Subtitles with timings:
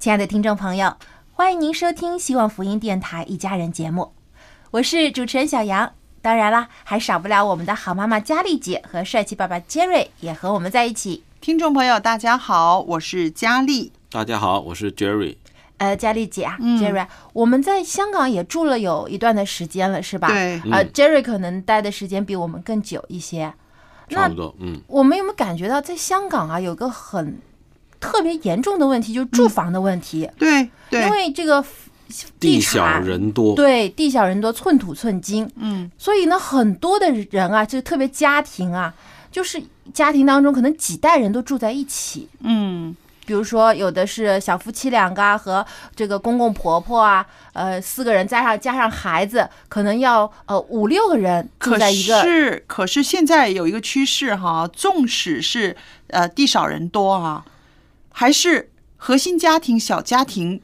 [0.00, 0.96] 亲爱的听众朋友，
[1.34, 4.14] 欢迎您收听希望福音电台一家人节目，
[4.70, 5.92] 我是主持人小杨。
[6.22, 11.22] 当然啦，还少不了我们的好妈妈佳丽姐和帅气爸爸杰瑞也和我们在一起。
[11.42, 13.92] 听众朋友，大家好，我是佳丽。
[14.10, 15.36] 大家好，我是 Jerry。
[15.76, 20.28] 呃，佳丽姐啊、嗯 j e r r y 我们在香港也住了有一段的时间了，是吧？
[20.28, 23.52] 对呃嗯，Jerry 可能待的时间比我们更久一些。
[24.08, 27.38] 那差不多，嗯，我们有没有感觉到，在香港啊，有个很
[28.00, 31.64] 特别严重的问题，就是住房的问题，对对，因为这个
[32.40, 38.92] 地小人多，对，地小人多，寸土寸金，嗯，所以呢，很多的人啊，就特别家庭啊，
[39.30, 42.96] 就是家庭当中可能几代人都住在一起，嗯。
[43.26, 45.64] 比如说有的是小夫妻两个啊，和
[45.94, 55.76] 这个公公婆婆啊，呃，四个人加上加上孩子，可能要呃五六个人住可在一个，是可是现在有一个趋势哈，纵使是
[56.08, 57.44] 呃地少人多啊，
[58.12, 60.60] 还是核心家庭小家庭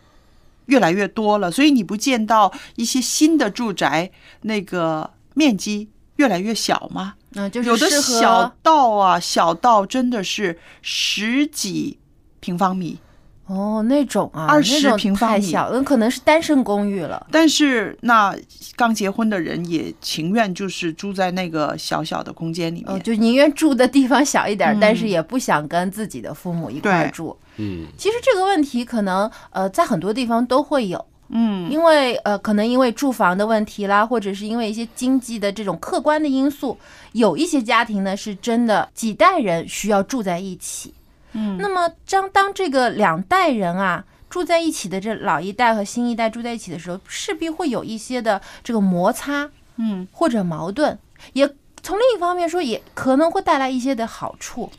[0.66, 4.10] 越来越多了，所以你不见到一些新的住宅
[4.42, 7.14] 那个面积越来越小吗？
[7.34, 11.98] 嗯、就是有的小到啊，小到真的是十几
[12.40, 12.98] 平方米。
[13.46, 17.26] 哦那种啊，二十平方米太小，那可能是单身公寓了。
[17.30, 18.36] 但是那
[18.74, 22.92] 刚结婚的人也情愿就是住在那个小小的空间里面。
[22.92, 27.36] 哦，就宁愿住的地方小一点，嗯但是也不想跟自己的父母一块住。
[27.58, 36.76] 嗯，其实这个问题可能呃在很多地方都会有，嗯，因为呃可能因为住房的问题啦，或者是因为一些经济的这种客观的因素，
[37.12, 40.92] 有一些家庭呢是真的几代人需要住在一起。
[41.36, 50.98] 嗯那么当当这个两代人啊住在一起的这老一代和新一代住在一起的时候，势必会有一些的这个摩擦，嗯，或者矛盾，
[51.34, 51.46] 也
[51.82, 54.72] 从另一方面说，也可能会带来一些的好处。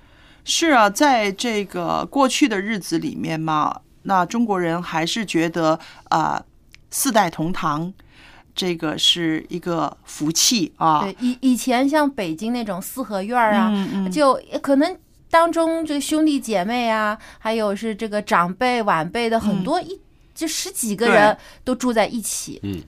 [0.44, 5.80] 是啊，在这个过去的日子里面嘛，那中国人还是觉得
[6.10, 6.44] 啊、
[6.90, 7.94] 四代同堂。
[8.56, 14.98] 这个是一个福气啊，对，以以前像北京那种四合院啊，嗯嗯就可能
[15.30, 20.00] 当中这个兄弟姐妹啊，还有是这个长辈晚辈的很多一、
[20.34, 22.60] 就十几个人都住在一起。
[22.64, 22.82] 嗯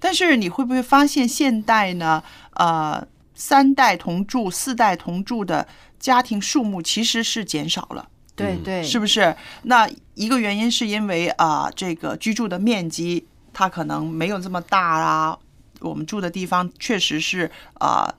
[0.00, 2.22] 但是你会不会发现现代呢？
[2.54, 5.66] 呃，三代同住、四代同住的
[5.98, 8.06] 家庭数目其实是减少了。
[8.36, 9.34] 对对，是不是？
[9.62, 15.38] 那一个原因是因为啊、这个居住的面积它可能没有这么大啦。
[15.80, 18.12] 我们住的地方确实是啊、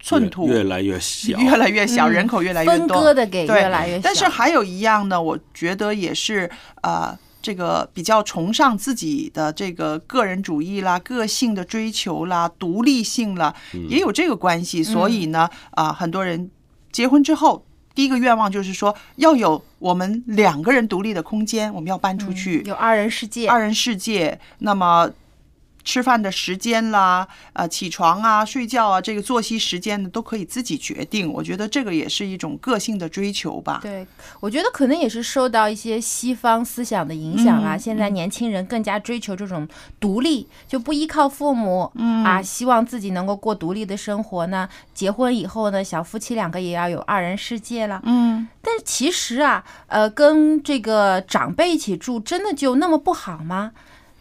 [0.00, 4.00] 寸土越越来越小，越来越小，嗯人口越来越分多，割的给对越来越小。
[4.02, 6.50] 但是还有一样呢，我觉得也是
[6.82, 13.54] 呃，这个比较崇尚自己的这个个人主义啦、个性的追求啦、独立性啦，
[13.88, 14.82] 也有这个关系。
[14.82, 16.50] 所以呢，啊、很多人
[16.90, 17.64] 结婚之后。
[17.92, 24.38] 第一个愿望就是说，要有我们两个人独立的空间，我们要搬出去，嗯有二人世界，二人世界。
[24.60, 25.10] 那么
[25.84, 31.32] 吃饭的时间啦，呃，起床啊、睡觉啊，这个作息时间呢，都可以自己决定。
[31.32, 33.80] 我觉得这个也是一种个性的追求吧。
[33.82, 34.06] 对，
[34.40, 37.76] 我觉得可能也是受到一些西方思想的影响啦。
[37.76, 39.66] 嗯现在年轻人更加追求这种
[39.98, 44.68] 独立，就不依靠父母，嗯啊，希望自己能够过独立的生活呢。
[44.92, 48.02] 结婚以后呢，小夫妻两个也要有二人世界了。
[48.04, 53.72] 嗯，但其实啊，呃，跟这个长辈一起住，真的就那么不好吗？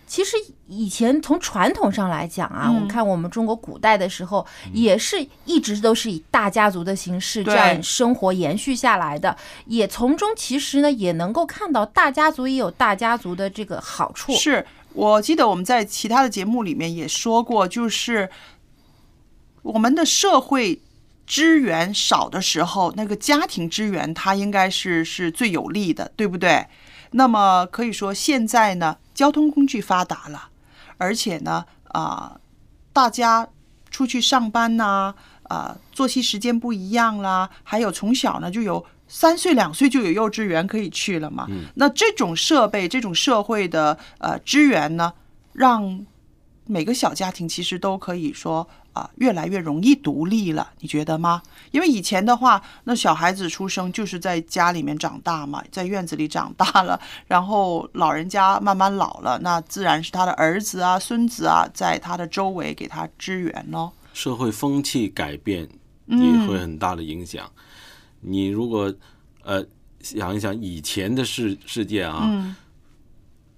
[0.09, 0.35] 其实
[0.67, 14.33] 以前从传统上来讲啊，嗯我们看我们中国古代的时候，也是一直都是以大家族的形式这样生活延续下来的，也从中其实呢也能够看到大家族也有大家族的这个好处。
[14.33, 18.27] 是我记得我们在其他的节目里面也说过，就是
[19.61, 20.81] 我们的社会
[21.27, 26.65] 资源少的时候，那个家庭资源它应该是是最有利的，对不对？
[27.11, 30.47] 那么可以说现在呢，交通工具发达了，
[30.97, 32.39] 而且呢，啊、
[32.93, 33.49] 大家
[33.89, 35.13] 出去上班呐、
[35.43, 41.45] 啊，作息时间不一样啦，还有从小呢就有三岁两岁就有幼稚园可以去了嘛。
[41.75, 45.11] 那这种设备、这种社会的呃资源呢，
[45.51, 46.05] 让
[46.63, 51.41] 每个小家庭其实都可以说啊、越来越容易独立了，你觉得吗？
[51.71, 63.93] 因为以前的话，那小孩子出生就是在家里面长大嘛，在院子里长大了，然后老人家慢慢老了，那自然是他的儿子啊、孙子啊，在他的周围给他支援咯。
[64.13, 65.63] 社会风气改变
[66.07, 67.49] 也嗯会很大的影响。
[68.21, 68.93] 你如果
[69.43, 69.63] 呃
[70.01, 72.55] 想一想以前的世世界啊，嗯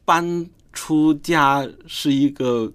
[0.06, 2.72] 搬出家是一个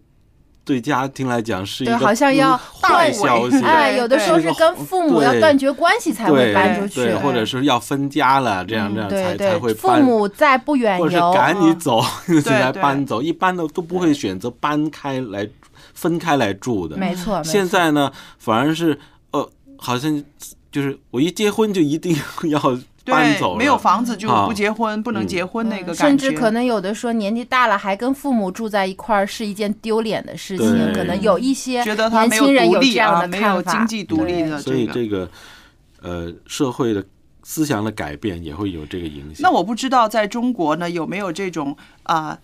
[0.66, 10.02] 对家庭来讲是一，个好像要坏消息，哎，有的时候是跟父母要断绝关系才会搬出去，对，或者是要分家了，这样这样才对才会对，父搬。
[10.02, 12.02] 母在不远或者游，是赶你走，
[12.42, 13.22] 才对搬走。
[13.22, 15.48] 一般的都不会选择搬开来
[15.94, 16.96] 分开来住的。
[16.96, 18.98] 没错现在呢，反而是
[19.30, 19.48] 呃，
[19.78, 20.20] 好像
[20.72, 22.16] 就是我一结婚就一定
[22.50, 22.60] 要
[23.06, 26.06] 搬对走，了，没有房子就啊不结婚，不能结婚那个感觉。
[26.06, 33.62] 甚至可能有的说年纪大了还跟父母住在一块儿是一件丢脸的事情，可能有一些觉得他年没有轻人有独立啊，这样的没有。
[33.62, 34.92] 经济独立的所以个。
[34.92, 35.30] 这个
[36.02, 37.04] 呃社会的
[37.42, 39.38] 思想的改变也会有这个影响。
[39.40, 42.38] 那我不知道在中国呢有没有这种啊、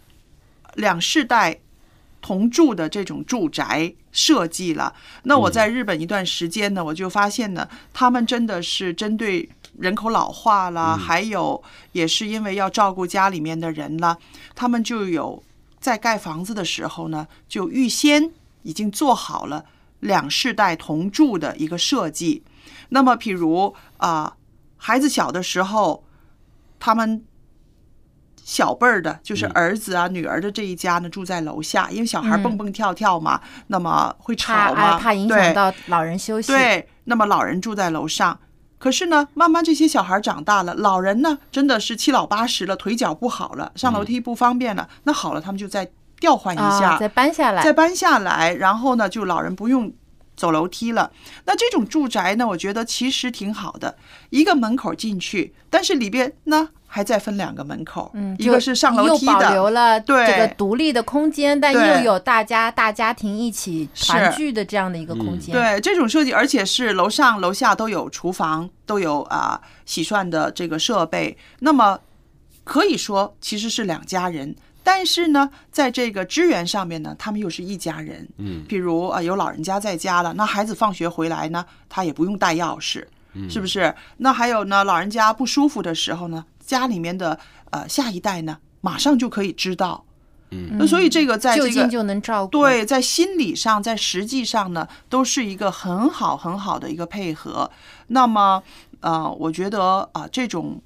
[0.74, 1.58] 两世代
[2.20, 4.92] 同住的这种住宅设计了。
[5.22, 14.16] 那我在日本一段时间呢，我就发现呢，他们真的是针对人口老化啦，还有也是因为要照顾家里面的人啦，
[14.54, 15.42] 他们就有
[15.80, 18.30] 在盖房子的时候呢，就预先
[18.62, 19.64] 已经做好了
[20.00, 22.42] 两世代同住的一个设计。
[22.90, 24.36] 那么，譬如啊、
[24.76, 26.04] 孩子小的时候，
[26.78, 27.24] 他们
[28.44, 36.52] 小辈儿的，就是儿子啊、女儿的这一家呢，住在楼下，因为小孩嗯蹦蹦跳跳嘛，那么会怕吵嘛，哎怕影响到老人休息。
[36.52, 38.38] 对，那么老人住在楼上，
[38.82, 45.88] 可是呢，慢慢这些小孩长大了，老人呢真的是七老八十了，腿脚不好了，上楼梯不方便了，那好了，他们就再
[46.18, 49.92] 调换一下，啊，再搬下来，再搬下来，然后呢，就老人不用
[50.36, 51.10] 走楼梯了。
[51.44, 53.96] 那这种住宅呢，我觉得其实挺好的，
[54.30, 65.54] 一个门口进去，但是里边呢还再分两个门口，嗯，一个是上楼梯又保留，了对这个独立的空间，但又有大家大家庭一起团聚的这样的一个空间。
[65.54, 71.98] 对这种设计，而且是楼上楼下都有厨房，都有啊、洗涮的这个设备，那么
[72.64, 74.54] 可以说其实是两家人。
[74.82, 78.28] 但是呢，在这个支援上面呢，他们又是一家人。
[78.38, 83.94] 嗯，比如啊，有老人家在家了，那孩子放学回来呢，他也不用带钥匙，嗯是不是？
[84.18, 87.38] 那还有呢，老人家不舒服的时候呢，家里面的
[87.70, 90.04] 呃下一代呢，马上就可以知道。
[90.54, 92.50] 嗯那所以这个在这个就近就能照顾。
[92.50, 97.70] 对，在心理上，在实际上呢，都是一个很好很好的一个配合。
[98.08, 98.62] 那么，
[99.00, 100.82] 呃，我觉得啊、这种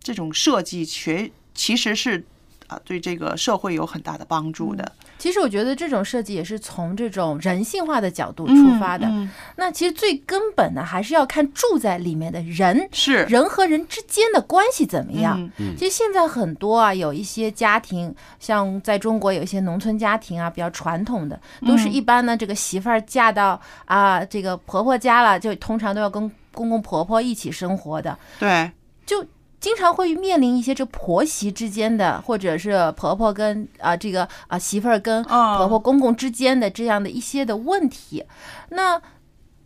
[0.00, 2.24] 这种设计全其实是
[2.68, 4.90] 啊、对这个社会有很大的帮助的。
[5.18, 9.06] 其实我觉得这种设计也是从这种人性化的角度出发的。
[9.06, 15.40] 嗯嗯那其实最根本的还是要看住在里面的人，是人和人之间的关系怎么样。
[15.58, 28.70] 嗯其实现在很多啊，有一些家庭，像在中国有一些农村家庭啊，比较传统的，都是嗯一般呢，这个媳妇儿嫁到啊这个婆婆家了，就通常都要跟公公婆婆一起生活的，对，
[29.04, 29.24] 就
[29.60, 38.24] 经常会面临一些这婆媳之间的，或者是婆婆跟啊、这个啊、媳妇儿跟嗯婆婆公公之间的这样的一些的问题。
[38.70, 39.00] 那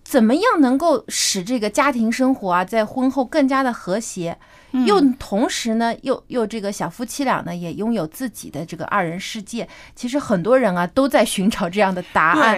[0.04, 4.38] 怎么样能够使这个家庭生活啊，在婚后更加的和谐？
[4.72, 9.68] 嗯又同时呢，又又这个小夫妻俩呢，也拥有自己的这个二人世界。
[9.96, 12.56] 其实很多人啊，都在寻找这样的答案，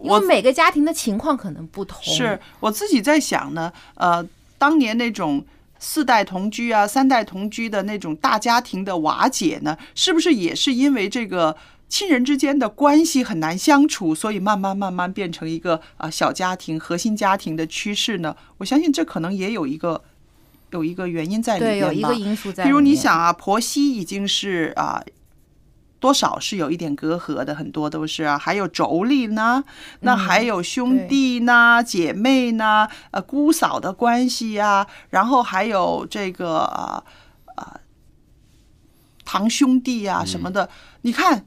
[0.00, 2.00] 因为每个家庭的情况可能不同。
[2.04, 4.24] 是我自己在想呢，呃，
[4.58, 5.44] 当年那种
[5.80, 11.56] 四代同居啊、三代同居的那种大家庭的瓦解呢，是不是也是因为这个
[11.88, 18.36] 亲人之间的关系很难相处，所以慢慢慢慢变成一个啊、小家庭、核心家庭的趋势呢？
[18.58, 20.00] 我相信这可能也有一个
[20.70, 22.62] 有一个原因在里对，面对有一个因素在。
[22.62, 25.02] 比如你，想啊，婆媳已经是啊。
[26.00, 29.62] 多少是有一点隔阂的，很多都是啊，还有妯娌呢，
[30.00, 37.04] 那还有兄弟呢、姐妹呢，呃，姑嫂的关系呀、然后还有这个呃
[37.56, 37.80] 呃
[39.24, 40.68] 堂兄弟啊什么的，
[41.02, 41.44] 你看，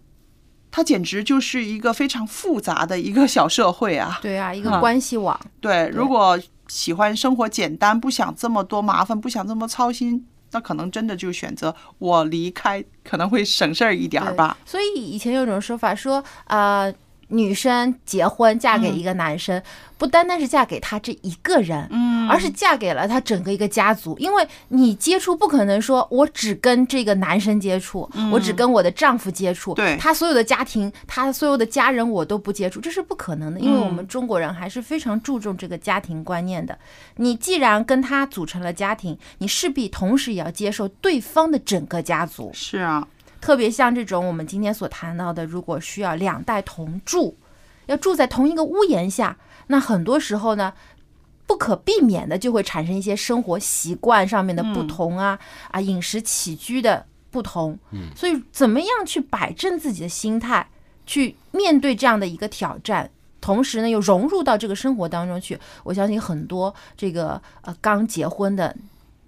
[0.69, 4.19] 它简直就是一个非常复杂的一个小社会啊。
[4.21, 5.37] 对啊，一个啊关系网。
[5.59, 14.55] 对，如果喜欢生活简单，不想这么多麻烦，不想这么操心，那可能真的就选择我离开，可能会省事儿一点儿吧。
[14.65, 16.91] 所以以前有种说法说，啊，
[17.33, 19.61] 女生结婚嫁给一个男生，
[19.97, 24.17] 不单单是嫁给他这一个人，嗯而是嫁给了他整个一个家族。
[24.17, 33.59] 因为你接触不可能说我只跟这个男生接触，我只跟我的丈夫接触，嗯对他所有的家庭，他所有的家人我都不接触，这是不可能的。
[33.59, 36.77] 因为我嗯们中国人还是非常注重这个家庭观念的。
[37.17, 42.51] 你既然跟他组成了家庭，你势必同时也要接受对方的整个家族。
[42.53, 43.07] 是啊，
[43.43, 47.35] 特别像这种我们今天所谈到的，如果需要两代同住，
[47.87, 49.35] 要住在同一个屋檐下，
[49.67, 50.71] 那很多时候呢，
[51.45, 55.37] 不可避免的就会产生一些生活习惯上面的不同啊，
[55.71, 57.77] 啊，饮食起居的不同。
[57.91, 60.65] 嗯，所以怎么样去摆正自己的心态，
[61.05, 63.09] 去面对这样的一个挑战？
[63.41, 65.59] 同时呢，又融入到这个生活当中去。
[65.83, 68.73] 我相信很多这个呃刚结婚的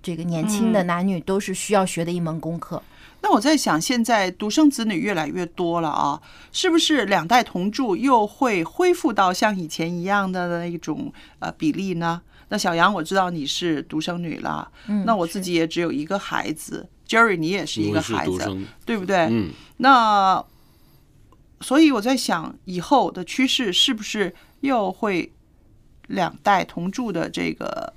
[0.02, 2.82] 这个年轻的男女都是需要学的一门功课。
[3.26, 12.22] 那我在想，现在独生子女越来越多了啊，是不是两代同住又会恢复到像以前一样的那一种呃比例呢？
[12.50, 19.18] 那小杨，我知道你是独生女了，嗯，那我自己也只有一个孩子，Jerry 你也是一个孩子，对不对？
[19.32, 20.46] 嗯，那
[21.62, 25.34] 所以我在想，以后的趋势是不是又会
[26.06, 27.92] 两代同住的这个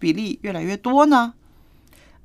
[0.00, 1.34] 比例越来越多呢？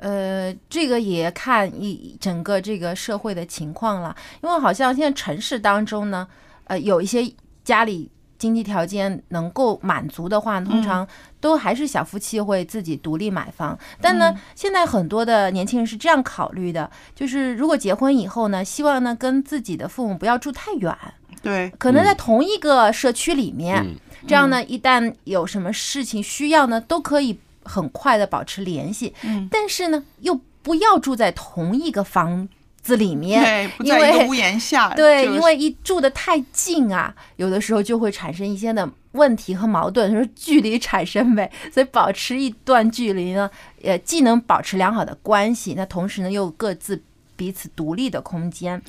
[0.01, 6.27] 呃，这个也看一整个这个社会的情况了，因为好像现在城市当中呢，
[6.65, 7.31] 呃，有一些
[7.63, 11.08] 家里经济条件能够满足的话，通常
[11.39, 13.77] 都还是小夫妻会自己独立买房。
[14.01, 20.98] 但呢，现在很多的年轻人是这样考虑的，就是如果结婚以后呢，希望呢跟自己的父母不要住太远，
[21.43, 23.96] 对，可能在同一个社区里面，嗯。
[24.27, 29.13] 这样呢，一旦有什么事情需要呢，都可以很快的保持联系。
[29.24, 32.48] 嗯，但是呢，又不要住在同一个房
[32.82, 41.50] 子里面，对，不因为在一个屋檐下， 对，就是因为一住的太近啊，有的时候就会产生一些的问题和矛盾，就是距离产生美。
[41.72, 43.50] 所以保持一段距离呢，
[43.84, 47.01] 呃，既能保持良好的关系，那同时呢又各自
[47.36, 48.82] 彼此独立的空间。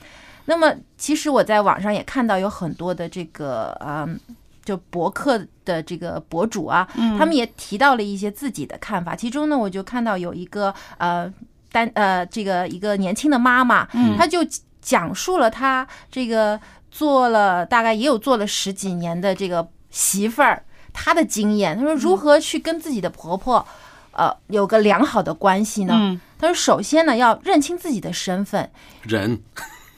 [0.47, 4.19] 那么，其实我在网上也看到有很多的这个嗯。
[4.65, 6.89] 就博客的这个博主啊，
[7.19, 9.17] 他们也提到了一些自己的看法。
[9.17, 11.33] 其中呢，我就看到有一个呃
[11.71, 14.39] 单呃这个一个年轻的妈妈，她就
[14.81, 21.77] 讲述了她这个做了大概也有做了十几年的这个媳妇儿她的经验。
[21.77, 23.67] 她说如何去跟自己的婆婆
[24.13, 25.95] 呃有个良好的关系呢？
[25.97, 28.69] 嗯她说首先呢要认清自己的身份，
[29.03, 29.41] 忍，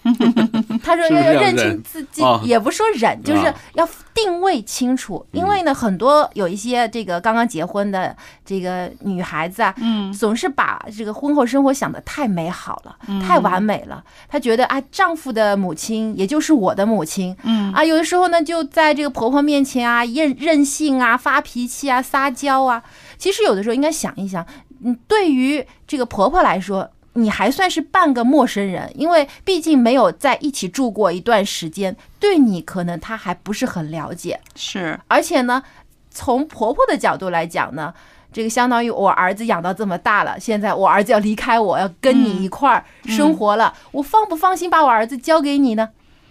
[0.85, 3.55] 他说要要认清自己啊，也不说忍，就是啊。
[3.75, 5.25] 要定位清楚。
[5.33, 10.13] 因为呢，很多有一些这个刚刚结婚的这个女孩子啊，嗯。
[10.13, 13.21] 总是把这个婚后生活想的太美好了，嗯。
[13.21, 14.05] 太完美了。
[14.29, 17.73] 她觉得啊，丈夫的母亲也就是我的母亲，嗯。
[17.73, 22.83] 啊，有的时候呢，就在这个婆婆面前啊，任任性啊，发脾气啊，撒娇啊。
[23.19, 24.45] 其实有的时候应该想一想，
[24.85, 34.41] 嗯，对于这个婆婆来说，你还算是半个陌生人，因为毕竟没有在一起住过一段时间，对你可能他还不是很了解。
[34.55, 35.63] 是，而且呢，
[36.11, 37.95] 从婆婆的角度来讲呢，
[38.33, 45.91] 这个相当于我儿子养到这么大了，现在我儿子要离开我，要跟你一块儿生活了，我放不放心把我儿子交给你呢？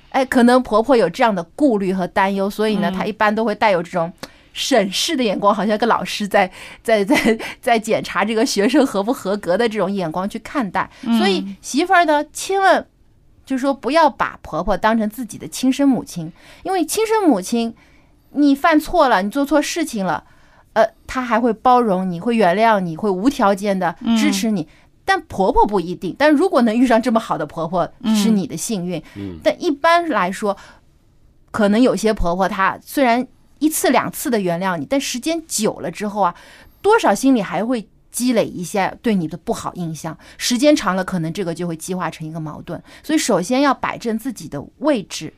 [0.10, 4.12] 哎，可能婆婆有这样的顾虑和担忧，所以呢，她一般都会带有这种。
[4.54, 6.50] 审视的眼光，好像个老师在
[6.82, 12.86] 在在在检查这个学生合不合格的这种眼光去看待，所以媳妇儿呢，千万
[13.46, 16.32] 就是说不要把婆婆当成自己的亲生母亲，
[16.64, 17.76] 因为亲生母亲
[18.32, 20.24] 你犯错了，你做错事情了，
[20.74, 24.68] 呃，她还会包容你，会原谅你，会无条件的支持你。
[25.06, 29.04] 但婆婆不一定，但如果能遇上这么好的婆婆，是你的幸运。
[29.16, 29.38] 嗯。
[29.44, 30.56] 但一般来说，
[31.52, 33.28] 可能有些婆婆她虽然
[33.64, 36.36] 一次两次的原谅你，但时间久了之后啊，
[36.82, 40.18] 多少心里还会积累一些对你的不好印象。
[40.38, 42.84] 时间长了，可能这个就会激化成一个矛盾。
[43.02, 45.34] 所以，首先要摆正自己的位置，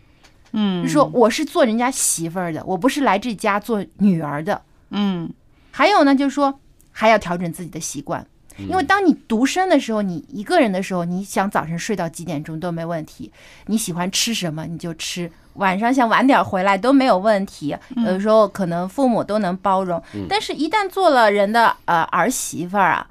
[0.54, 4.60] 嗯，就是说我是做人家媳妇儿的，我不是来这家做女儿的。
[4.90, 5.32] 嗯
[5.70, 6.60] 还有呢，就是说
[6.92, 8.26] 还要调整自己的习惯。
[8.58, 13.30] 因为当你独身的时候，你一个人的时候，你想早晨睡到几点钟都没问题，
[13.66, 17.76] 你喜欢吃什么你就吃，晚上想晚点回来都没有问题。
[17.98, 23.08] 有的时候可能父母都能包容，但是一旦做了人的呃儿媳妇儿啊，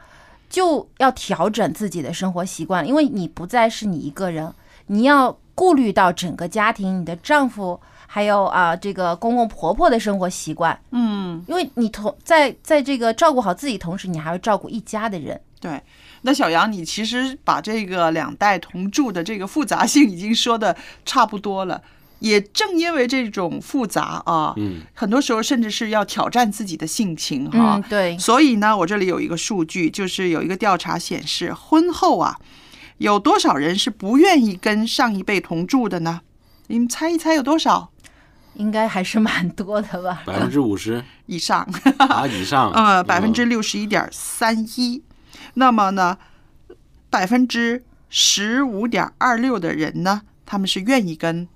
[0.48, 4.52] 就要调整自己的生活习惯，因为你不再是你一个人，
[4.86, 7.80] 你要顾虑到整个家庭，你的丈夫。
[8.06, 15.40] 还有啊，这个公公婆婆的生活习惯，嗯，因为你同在在这个照顾好自己同时，你还要照顾一家的人。
[15.58, 15.82] 对。
[16.22, 21.82] 那小杨，你其实把这个两代同住的这个复杂性已经说的差不多了。
[22.24, 32.38] 也正因为这种复杂啊，嗯，很多时候甚至是要挑战自己的性情哈、嗯，对，所以呢，我这里有一个数据，就是有一个调查显示，婚后啊，
[32.96, 36.22] 有多少人是不愿意跟上一辈同住的呢？
[36.68, 37.90] 你们猜一猜有多少
[38.54, 40.22] 应该还是蛮多的吧？
[40.24, 41.68] 百分之五十以上？
[41.98, 45.02] 啊以上， 呃，百分之嗯六十一点三一。
[45.54, 46.16] 那么呢，
[47.10, 51.46] 百分之十五点二六的人呢，他们是愿意跟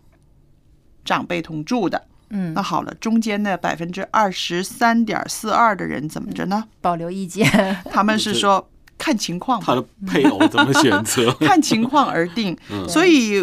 [1.09, 2.05] 长辈同住的。
[2.31, 6.63] 嗯那，好了，中间的百分之二十三点四二的人怎么着呢？
[6.83, 7.49] 保留意见。
[7.91, 11.33] 他们是说 看情况，他的配偶怎么选择？
[11.41, 12.55] 看情况而定。
[12.71, 13.43] 嗯所以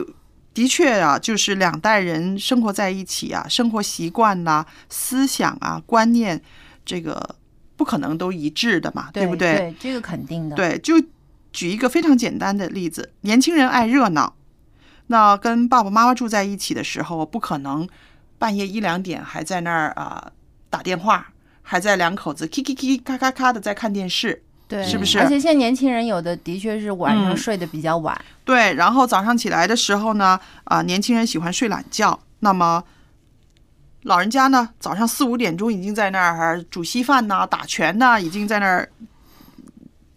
[0.54, 6.40] 的确啊，就是两代人生活在一起啊，生活习惯呐、思想啊、观念，
[6.86, 7.36] 这个
[7.76, 9.56] 不可能都一致的嘛，对不对？
[9.56, 10.56] 对，这个肯定的。
[10.56, 10.94] 对，就
[11.52, 14.36] 举一个非常简单的例子，年轻人爱热闹，
[15.08, 17.88] 那跟爸爸妈妈住在一起的时候，不可能
[18.38, 20.32] 半夜一两点还在那儿啊、
[20.70, 21.28] 打电话，
[21.62, 24.42] 还在两口子 k k k 咔咔咔的在看电视。
[24.68, 28.20] 对，是不是而且现在年轻人有的的确是晚上嗯睡得比较晚。
[28.44, 32.84] 对，然后早上起来的时候呢，啊、年轻人喜欢睡懒觉，那么
[34.02, 38.90] 老人家呢，早上四五点钟已经在那儿煮稀饭呐、打拳呐、已经在那儿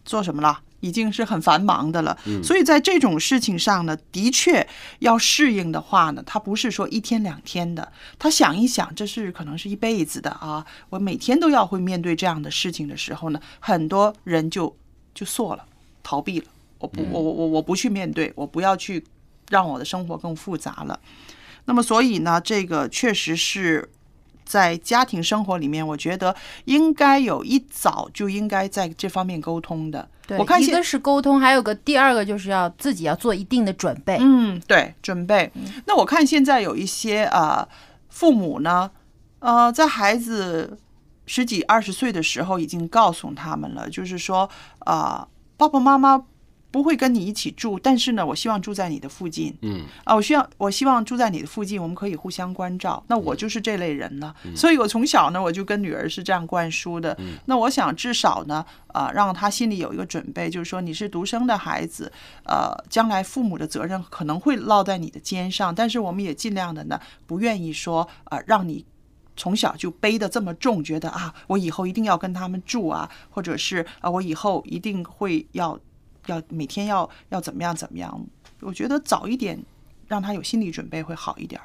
[0.06, 0.60] 做什么了？
[0.80, 4.66] 已经是很繁忙的了，所以在这种事情上呢，的确
[5.00, 14.76] 要适应的话呢，他不是说一天两天的，他想一想，这是可能是一辈子的啊，我每天都要会面对这样的事情的时候呢，很多人就
[15.12, 15.64] 就缩了，
[16.02, 16.46] 逃避了。
[16.78, 19.04] 我不，我我我我不去面对，我不要去
[19.50, 21.00] 让我的生活更复杂了。
[21.64, 23.90] 那么，所以呢，这个确实是
[24.44, 30.08] 在家庭生活里面，我觉得应该有一早就应该在这方面沟通的。
[30.28, 34.18] 对，我看一个是沟通，还有个第二个就是要自己要做一定的准备。
[34.20, 35.50] 嗯，对，准备。
[35.86, 37.66] 那我看现在有一些呃
[38.10, 38.90] 父母呢，
[39.38, 40.78] 呃，在孩子
[41.24, 44.48] 十几二十岁的时候已经告诉他们了，就是说，
[44.84, 46.22] 呃，爸爸妈妈
[46.70, 49.56] 不会跟你一起住，但是呢，我希望住在你的附近。
[49.62, 53.02] 嗯啊，我需要我希望住在你的附近，我们可以互相关照。
[53.08, 57.16] 那我就是这类人呢，所以我从小呢，我就跟女儿是这样灌输的。
[57.46, 62.12] 那我想至少呢，啊，让她心里有一个准备，就是说你是独生的孩子，
[62.44, 68.84] 呃，将来父母的责任可能会落在你的肩上，但是我们也尽量的呢，不愿意说呃让你。
[69.40, 75.78] 从小就背得这么重，觉得啊，我以后一定要跟他们住啊，或者是啊，我以后一定会要
[76.28, 78.20] 要每天要要怎么样怎么样。
[78.60, 79.58] 我觉得早一点
[80.06, 81.60] 让他有心理准备会好一点。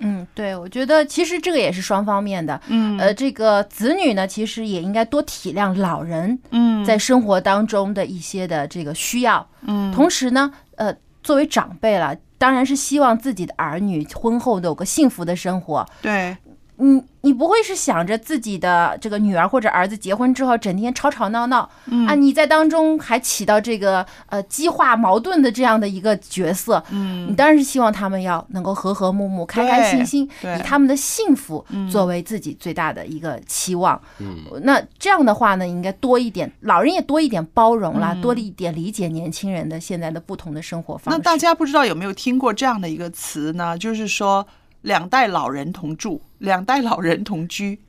[0.00, 2.60] 嗯，对，我觉得其实这个也是双方面的。
[2.66, 9.48] 嗯呃，这个子女呢，其实也应该多体谅老人嗯在生活当中的一些的这个需要。
[9.62, 15.86] 嗯同时呢，呃，作为长辈了，当然是希望自己的儿女婚后都有个幸福的生活。
[16.02, 16.36] 对，
[16.76, 22.14] 你你不会是想着自己的这个女儿或者儿子结婚之后整天吵吵闹闹、嗯啊？
[22.14, 34.00] 你在当中还起到这个呃激化矛盾的这样的一个角色，嗯你当然是希望他们要能够和和睦睦、开开心心，以他们的幸福嗯作为自己最大的一个期望。
[34.18, 41.18] 嗯那这样的话呢，应该多一点，老人也多一点包容啦，嗯多一点理解年轻人的现在的不同的生活方式。
[41.18, 43.78] 那大家不知道有没有听过这样的一个词呢？
[43.78, 44.46] 就是说
[44.84, 47.80] 两代老人同住，两代老人同居。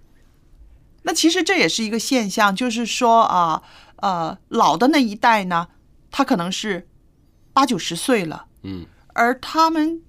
[1.04, 3.62] 那其实这也是一个现象，就是说啊，
[3.98, 5.68] 呃，老的那一代呢，
[6.10, 6.88] 他可能是
[7.54, 10.02] 八九十岁了，嗯而他们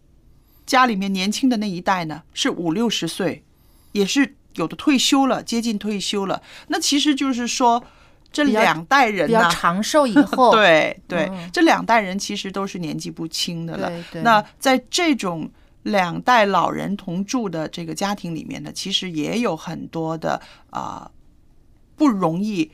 [0.64, 3.44] 家里面年轻的那一代呢，是五六十岁，
[3.92, 6.40] 也是有的退休了，接近退休了。
[6.68, 7.84] 那其实就是说，
[8.32, 13.88] 这两代人比较呢，长寿以后， 对对，嗯这两代人其实都是年纪不轻的了。
[13.88, 15.50] 对对那在这种
[15.86, 21.08] 两代老人同住的这个家庭里面呢，其实也有很多的啊、
[21.94, 22.72] 不容易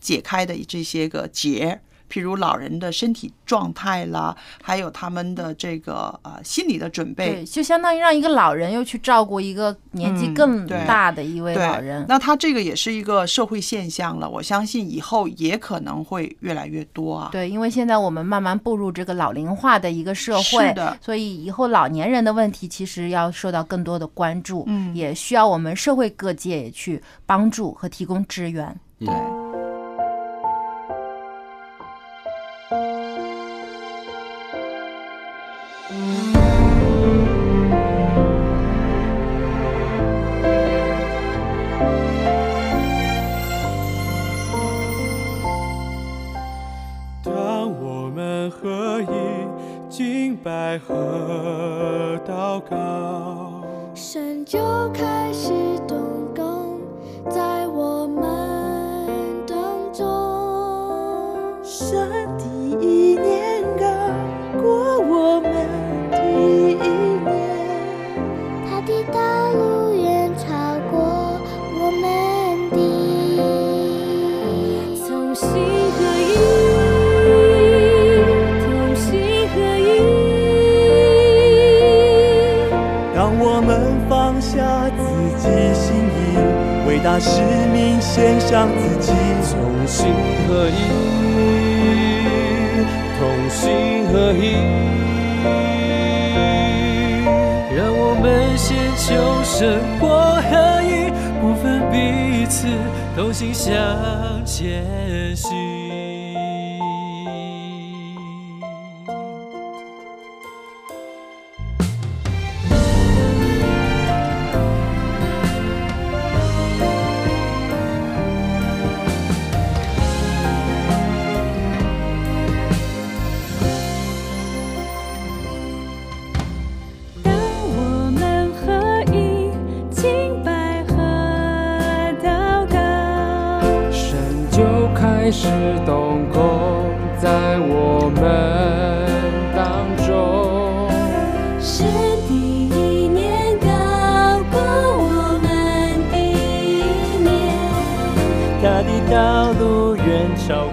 [0.00, 1.80] 解开的这些个结。
[2.12, 12.04] 譬如老人的身体状态啦，还有他们的这个呃心理的准备，对，就相当于让一个老人又去照顾一个年纪嗯更大的一位，老人。
[12.06, 17.30] 那他这个也是一个社会现象了，我相信以后也可能会越来越多啊。
[17.32, 28.78] 对，因为现在我们慢慢步入这个老龄化的一个社会，是的所以以后老年人的问题其实要受到更多的关注，嗯也需要我们社会各界也去帮助和提供支援。
[28.98, 29.08] 对。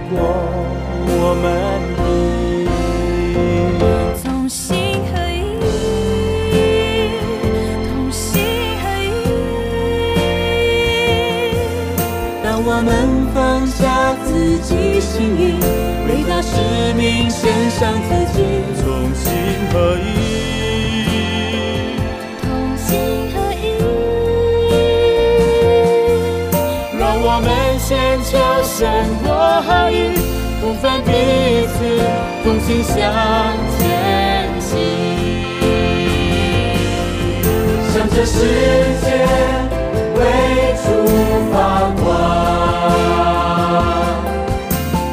[0.09, 0.17] 过
[1.07, 1.45] 我们
[1.97, 1.99] 的。
[4.23, 4.67] 同心
[5.05, 5.35] 合一，
[7.87, 8.27] 同心
[8.81, 9.05] 合一。
[12.43, 12.89] 当我们
[13.33, 13.77] 放下
[14.25, 14.27] 自
[14.59, 14.69] 己
[14.99, 15.41] 心意，
[16.07, 16.51] 为大使
[16.97, 18.37] 命献上自己，
[18.81, 19.23] 同心
[19.71, 20.07] 合一，
[28.79, 28.87] 求生
[29.21, 29.27] 活
[29.61, 29.93] 合一，
[30.61, 31.11] 不分彼
[31.67, 31.77] 此，
[32.45, 32.95] 同心向
[33.77, 33.81] 前
[34.61, 34.71] 行。
[37.93, 38.37] 向这世
[39.01, 39.05] 界
[40.15, 40.19] 为
[40.81, 40.85] 出
[41.51, 41.53] 发
[42.01, 42.07] 光，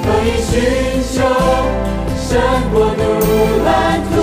[0.04, 0.52] 可以寻
[1.12, 1.14] 求
[2.16, 2.30] 神
[2.72, 3.02] 国度
[3.64, 3.66] 蓝
[4.12, 4.14] 图，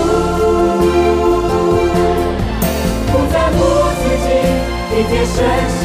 [3.11, 3.59] 不在乎
[3.99, 4.25] 自己，
[4.89, 5.35] 听见神
[5.67, 5.77] 心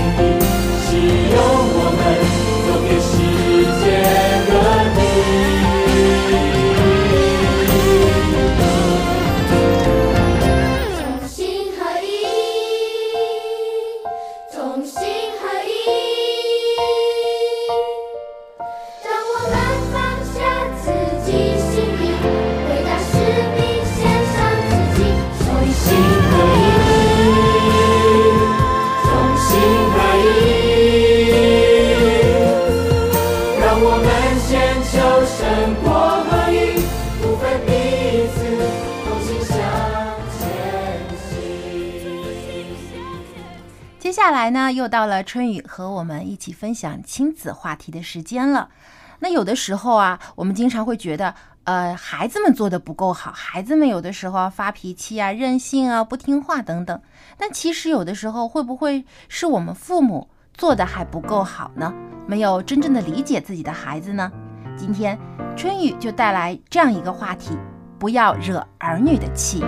[44.09, 48.71] 接下来呢，又到了春雨和我们一起分享亲子话题的时间了。
[49.19, 56.99] 那有的时候啊，我们经常会觉得，呃，孩子们做的不够好，孩子们有的时候发脾气啊、任性啊、不听话等等。
[57.37, 61.93] 但其实有的时候，会不会是我们父母做的还不够好呢？
[62.27, 64.33] 没有真正的理解自己的孩子呢？
[64.75, 65.19] 今天
[65.55, 67.59] 春雨就带来这样一个话题：
[67.99, 69.63] 不要惹儿女的气。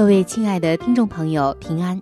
[0.00, 2.00] 各位亲爱的听众朋友，平安！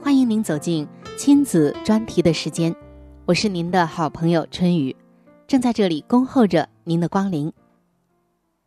[0.00, 0.86] 欢迎您走进
[1.18, 2.72] 亲子专题的时间，
[3.26, 4.94] 我是您的好朋友春雨，
[5.48, 7.52] 正在这里恭候着您的光临。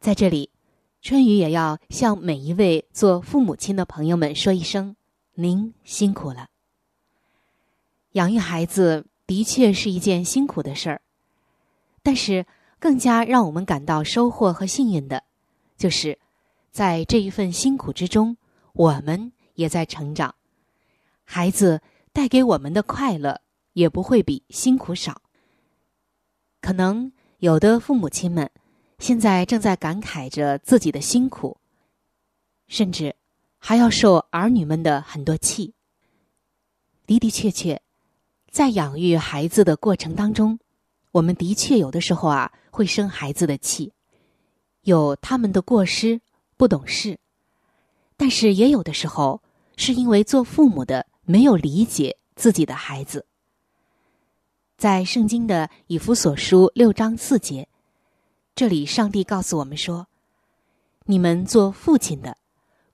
[0.01, 0.49] 在这里，
[1.01, 4.97] 春雨也要向每一位做父母亲的朋友们说一声：
[5.35, 6.47] 您辛苦了。
[8.11, 11.01] 养育孩子的确是一件辛苦的事儿，
[12.03, 12.45] 但是
[12.79, 15.23] 更加让我们感到收获和幸运的，
[15.77, 16.19] 就是
[16.69, 18.35] 在这一份辛苦之中。
[18.77, 20.35] 我们也在成长，
[21.23, 21.81] 孩子
[22.13, 23.41] 带给我们的快乐
[23.73, 25.19] 也不会比辛苦少。
[26.61, 28.51] 可能有的父母亲们
[28.99, 31.57] 现在正在感慨着自己的辛苦，
[32.67, 33.15] 甚至
[33.57, 35.73] 还要受儿女们的很多气。
[37.07, 37.81] 的的确确，
[38.51, 40.59] 在养育孩子的过程当中，
[41.13, 43.91] 我们的确有的时候啊会生孩子的气，
[44.81, 46.21] 有他们的过失、
[46.57, 47.17] 不懂事。
[48.19, 49.41] 但是也有的时候，
[49.75, 53.27] 是因为做父母的没有理解自己的孩子。
[54.75, 57.67] 在圣经的以弗所书六章四节，
[58.55, 60.07] 这里上帝告诉我们说
[61.05, 62.37] ：“你们做父亲的，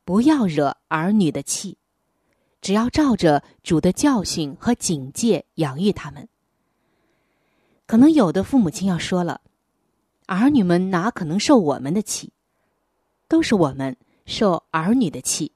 [0.04, 1.78] 不要惹儿女的气，
[2.62, 6.28] 只要照着主的教训和警戒养育他们。”
[7.88, 9.40] 可能有的父母亲要说了
[10.28, 12.34] ：“儿女们哪可能受我们的气？
[13.30, 15.52] 都是我们。”受儿女的气，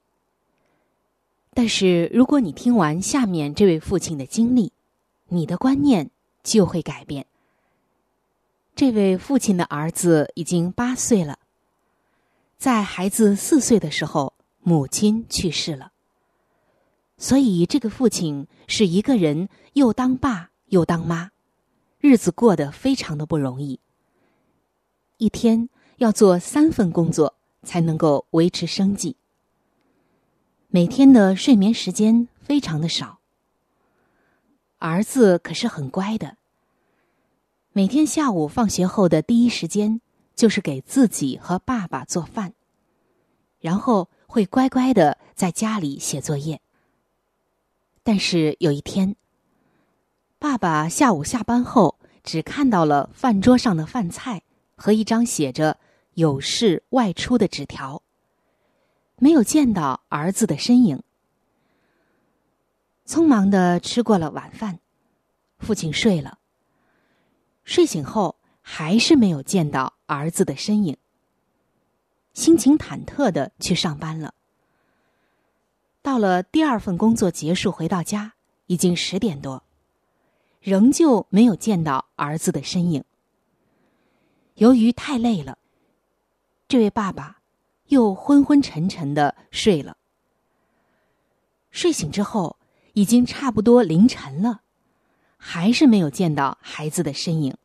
[1.53, 4.73] 但是如果你听完下面这位父亲的经历，
[5.29, 6.11] 你的观念
[6.43, 7.25] 就会改变。
[8.75, 11.39] 这位父亲的儿子已经八岁了，
[12.57, 15.91] 在孩子四岁的时候，母亲去世了，
[17.17, 21.31] 所以这个父亲是一个人又当爸又当妈，
[21.99, 23.79] 日子过得非常的不容易，
[25.17, 27.36] 一天要做三份工作。
[27.67, 29.17] 才能够维持生计。
[30.69, 33.19] 每天的睡眠时间非常的少。
[34.77, 36.37] 儿子可是很乖的。
[37.73, 39.99] 每天下午放学后的第一时间
[40.33, 42.53] 就是给自己和爸爸做饭，
[43.59, 46.61] 然后会乖乖的在家里写作业。
[48.01, 49.17] 但是有一天，
[50.39, 54.43] 爸爸下午下班后只看到了饭桌上的饭菜
[54.75, 55.77] 和一张写着。
[56.17, 58.01] 有事外出的纸条，
[59.17, 61.03] 没有见到儿子的身影。
[63.05, 64.79] 匆忙的吃过了晚饭，
[65.59, 66.39] 父亲睡了。
[67.65, 70.97] 睡醒后还是没有见到儿子的身影，
[72.33, 74.33] 心情忐忑的去上班了。
[76.01, 78.33] 到了第二份工作结束，回到家
[78.65, 79.61] 已经十点多，
[80.61, 83.03] 仍旧没有见到儿子的身影。
[84.55, 85.59] 由于太累了。
[86.67, 87.37] 这位爸爸
[87.87, 89.95] 又昏昏沉沉的睡了。
[91.71, 92.57] 睡醒之后，
[92.93, 94.61] 已经差不多凌晨了，
[95.37, 97.55] 还是没有见到孩子的身影。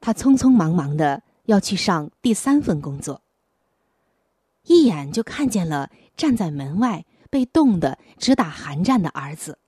[0.00, 3.22] 他匆匆忙忙的要去上第三份工作，
[4.64, 9.58] 一眼就看见了站在门外被冻得直打寒战的儿子。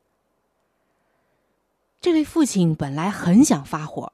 [2.01, 4.13] 这位父亲本来很想发火，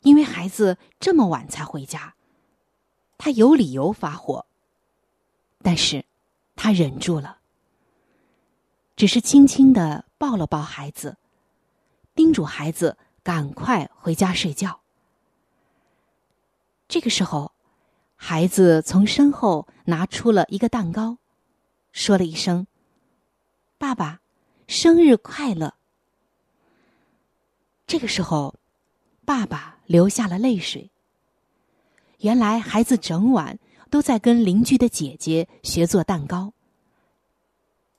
[0.00, 2.14] 因为孩子这么晚才回家。
[3.18, 4.46] 他有理由发火，
[5.60, 6.04] 但是，
[6.54, 7.38] 他忍住了，
[8.96, 11.18] 只是轻轻的抱了抱孩子，
[12.14, 14.80] 叮嘱孩子赶快回家睡觉。
[16.86, 17.52] 这个时候，
[18.16, 21.18] 孩子从身后拿出了一个蛋糕，
[21.92, 22.66] 说了一声
[23.76, 24.20] ：“爸爸，
[24.66, 25.74] 生日快乐。”
[27.86, 28.54] 这个时候，
[29.24, 30.90] 爸爸流下了泪水。
[32.18, 33.58] 原来孩子整晚
[33.90, 36.52] 都在跟邻居的姐姐学做蛋糕。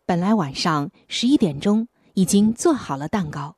[0.05, 3.55] 本来晚上十一点钟已经做好了蛋糕，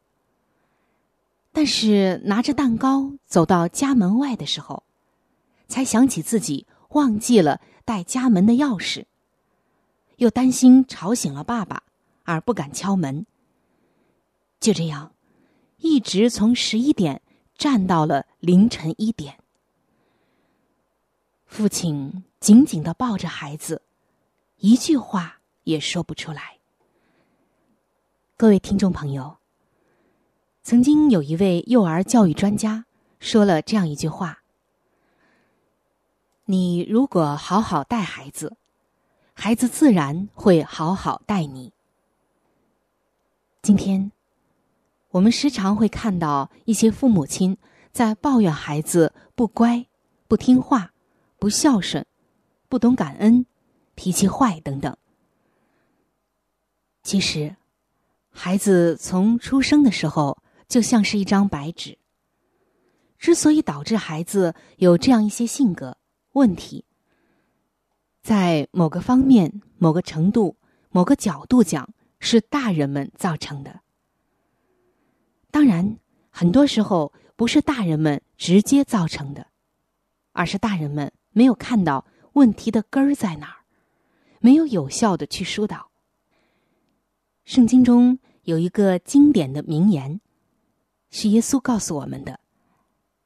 [1.52, 4.84] 但是拿着蛋糕走到家门外的时候，
[5.67, 9.06] 才想起自己忘记了带家门的钥匙，
[10.17, 11.82] 又担心吵醒了爸爸，
[12.24, 13.26] 而不敢敲门。
[14.60, 15.12] 就这样，
[15.78, 17.24] 一直从十一点
[17.58, 19.40] 站到了凌晨一点。
[21.52, 23.82] 父亲紧紧的抱着孩子，
[24.60, 26.60] 一句话也说不出来。
[28.38, 29.36] 各位听众朋友，
[30.64, 32.86] 曾经有一位幼儿教育专家
[33.20, 34.44] 说了这样一句话
[36.48, 38.56] ：“你如果好好带孩子，
[39.34, 41.74] 孩子自然会好好待你。”
[43.62, 44.14] 今天，
[45.10, 47.58] 我们时常会看到一些父母亲
[47.92, 49.86] 在抱怨孩子不乖、
[50.30, 50.94] 不听话。
[51.41, 52.06] 不孝顺，
[52.69, 53.47] 不懂感恩，
[53.95, 54.95] 脾气坏等等。
[57.01, 57.56] 其实，
[58.30, 61.97] 孩子从出生的时候就像是一张白纸。
[63.17, 65.97] 之所以导致孩子有这样一些性格
[66.34, 66.86] 问题，
[68.21, 70.56] 在某个方面、某个程度、
[70.91, 73.82] 某个角度讲，是大人们造成的。
[75.49, 75.97] 当然，
[76.30, 79.47] 很多时候不是大人们直接造成的，
[80.34, 83.58] 而是大人们没有看到问题的根儿在哪儿，
[84.39, 85.89] 没有有效的去疏导。
[87.44, 90.22] 圣经中有一个经典的名言，
[91.10, 92.39] 是耶稣告诉我们的。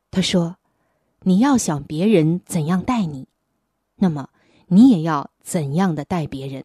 [0.09, 0.57] 他说
[1.21, 3.27] ：“你要想别人怎样待你，
[3.97, 4.29] 那么
[4.67, 6.63] 你也要怎样的待别人。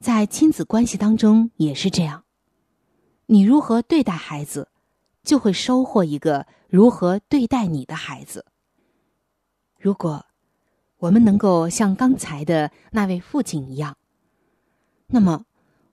[0.00, 2.24] 在亲子关系当中也是这样，
[3.26, 4.70] 你如何对待孩子，
[5.22, 8.46] 就会收获一个如何对待你的孩子。
[9.80, 10.26] 如果
[10.98, 13.96] 我们能够像刚才的那位父亲一样，
[15.06, 15.46] 那么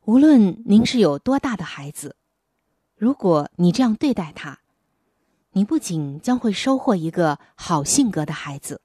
[0.03, 2.17] 无论您是有多大的孩子，
[2.97, 4.59] 如果你这样对待他，
[5.53, 8.81] 你不仅将会收获一个好性格的孩子，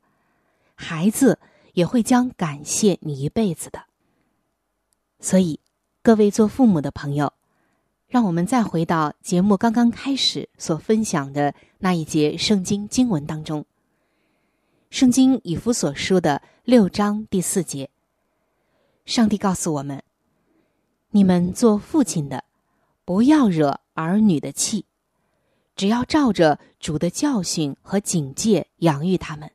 [0.77, 1.41] 孩子
[1.73, 3.87] 也会将感谢你一辈子的。
[5.19, 5.59] 所以，
[6.01, 7.33] 各位做父母的朋友，
[8.07, 13.67] 让我们再回到节目刚刚开始所分享的那一节圣经经文当中。
[14.93, 17.89] 圣经以弗所书的六章第四节，
[19.07, 20.05] 上帝告诉我们：
[21.13, 22.45] 你们做父亲的，
[23.07, 24.85] 不要惹儿女的气。
[25.77, 29.51] 只要照着主的教训和警戒养育他们。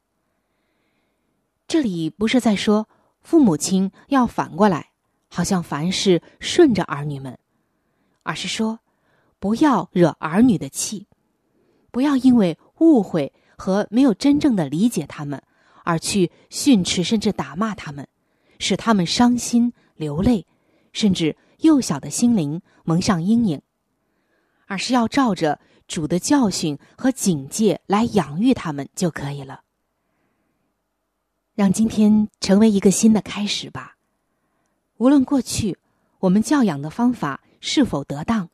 [1.68, 2.90] 这里不是在说
[3.22, 4.90] 父母亲要反过来，
[5.28, 7.38] 好像凡事顺着儿女们，
[8.24, 8.80] 而是说
[9.38, 11.06] 不要惹儿女的气，
[11.92, 15.42] 不要因为误会和没有真正的理解他们
[15.84, 18.08] 而去训斥甚至打骂他们，
[18.60, 20.46] 使他们伤心流泪，
[20.94, 23.62] 甚至幼小的心灵蒙上阴影，
[24.68, 25.60] 而是要照着。
[25.88, 29.62] 主的教训和警戒来养育他们就可以了。
[31.56, 33.96] 让今天成为一个新的开始吧。
[34.98, 35.78] 无论过去
[36.20, 38.50] 我们教养的方法是否得当，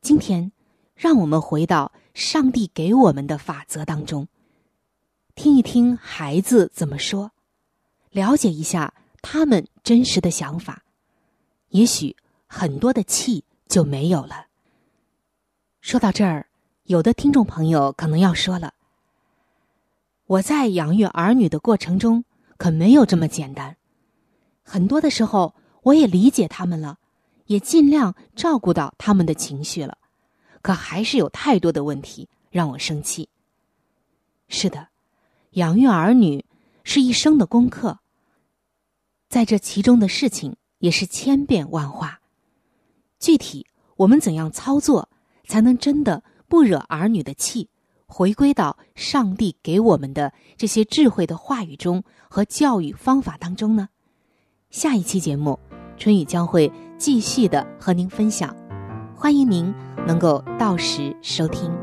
[0.00, 0.50] 今天
[0.96, 4.26] 让我们回到上帝给我们的法则当中，
[5.36, 7.30] 听一听孩子怎么说，
[8.10, 10.82] 了解一下他们真实的想法，
[11.68, 12.16] 也许
[12.48, 14.46] 很多的气就没有了。
[15.80, 16.48] 说到这儿，
[16.82, 18.74] 有的听众朋友可能要说了
[20.26, 22.24] ：“我在养育儿女的过程中，
[22.56, 23.76] 可没有这么简单。
[24.64, 26.98] 很多的时候，我也理解他们了，
[27.46, 29.96] 也尽量照顾到他们的情绪了，
[30.62, 33.28] 可还是有太多的问题让我生气。”
[34.48, 34.88] 是的，
[35.52, 36.44] 养育儿女
[36.84, 37.98] 是一生的功课，
[39.28, 42.20] 在这其中的事情也是千变万化。
[43.18, 43.66] 具体
[43.96, 45.08] 我们怎样操作？
[45.46, 47.70] 才能真的不惹儿女的气，
[48.04, 53.88] 回归到上帝给我们的这些智慧的话语中和教育方法当中呢？
[54.70, 55.58] 下一期节目，
[55.96, 58.54] 春雨将会继续的和您分享，
[59.20, 59.74] 欢迎您
[60.06, 61.76] 能够到时收听。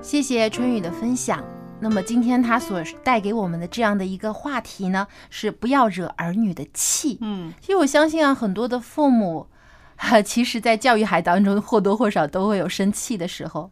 [0.00, 1.44] 谢谢春雨的分享。
[1.80, 7.18] 那么今天他所带给我们的这样的一个话题呢，是不要惹儿女的气。
[7.20, 9.48] 嗯，其实我相信啊，很多的父母，
[9.96, 13.70] 哈， 其实在教育孩当中或多或少都会有生气的时候。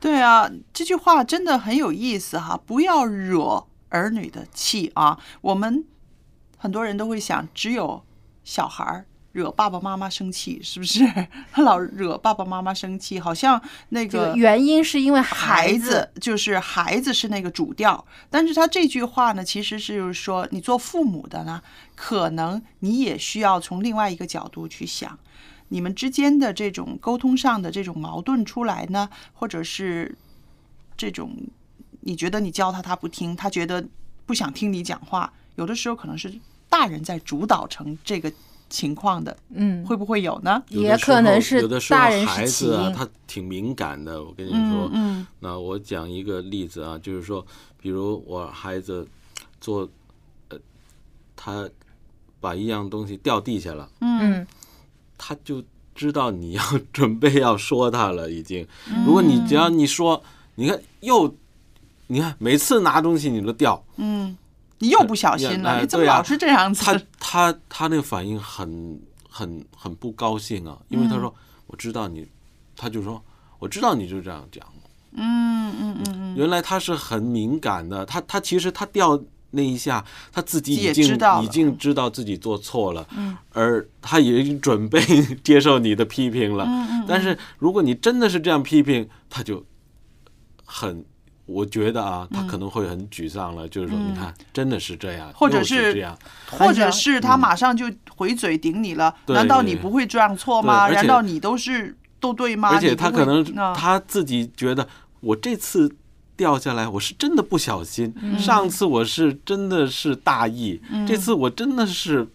[0.00, 5.20] 对啊，这句话真的很有意思哈，不要惹儿女的气啊。
[5.40, 5.84] 我们
[6.58, 8.04] 很多人都会想，只有
[8.44, 9.06] 小孩儿。
[9.32, 11.04] 惹爸爸妈妈生气是不是？
[11.52, 18.04] 他 老惹爸爸妈妈生气，好像那个原因是因为孩子，就是孩子是那个主调。
[18.30, 21.62] 但是他这句话呢，其实是说，你做父母的呢，
[21.94, 25.16] 可能你也需要从另外一个角度去想，
[25.68, 30.16] 你们之间的这种沟通上的这种矛盾出来呢，或者是
[30.96, 31.36] 这种
[32.00, 33.86] 你觉得你教他他不听，他觉得
[34.26, 36.32] 不想听你讲话，有的时候可能是
[36.70, 38.32] 大人在主导成这个。
[38.70, 40.62] 情况的，嗯，会不会有呢？
[40.68, 44.22] 也可能是有的时候大人孩子啊，他挺敏感的。
[44.22, 47.42] 我跟你说，嗯，那我讲一个例子啊，就是说，
[47.80, 49.08] 比如我孩子
[49.58, 49.88] 做，
[50.50, 50.58] 呃，
[51.34, 51.66] 他
[52.40, 54.46] 把一样东西掉地下了，嗯，
[55.16, 58.68] 他就知道你要准备要说他了，已经。
[59.06, 60.22] 如果你只要你说，
[60.56, 61.34] 你看又，
[62.08, 64.36] 你看每次拿东西你都掉，嗯。
[64.80, 66.84] 你又不小心了，你怎么老是这样子？
[66.84, 71.34] 他他他那个反应很很很不高兴啊，因为他说
[71.66, 72.26] 我知道你，
[72.76, 73.22] 他就说
[73.58, 74.64] 我知道你就这样讲，
[75.12, 79.20] 嗯嗯嗯原来他是很敏感的，他他其实他掉
[79.50, 85.00] 那一下，他自己也已经知道已经知道自己做错了，嗯而他也已经准备
[85.42, 86.64] 接受你的批评了。
[86.66, 89.64] 嗯嗯但是如果你真的是这样批评，他就
[90.64, 91.04] 很。
[91.48, 96.16] 我觉得啊，他可能会很沮丧了，就是说，嗯你看，真的是这样，或者又是这样，
[96.50, 100.88] 或者是他马上就回嘴顶你了，对难道你不会这样错吗？
[100.90, 102.68] 难道你都是都对吗？
[102.68, 104.86] 而且他可能啊他自己觉得，
[105.20, 105.90] 我这次
[106.36, 108.38] 掉下来，我是真的不小心，嗯。
[108.38, 111.06] 上次我是真的是大意，嗯。
[111.06, 112.28] 这次我真的是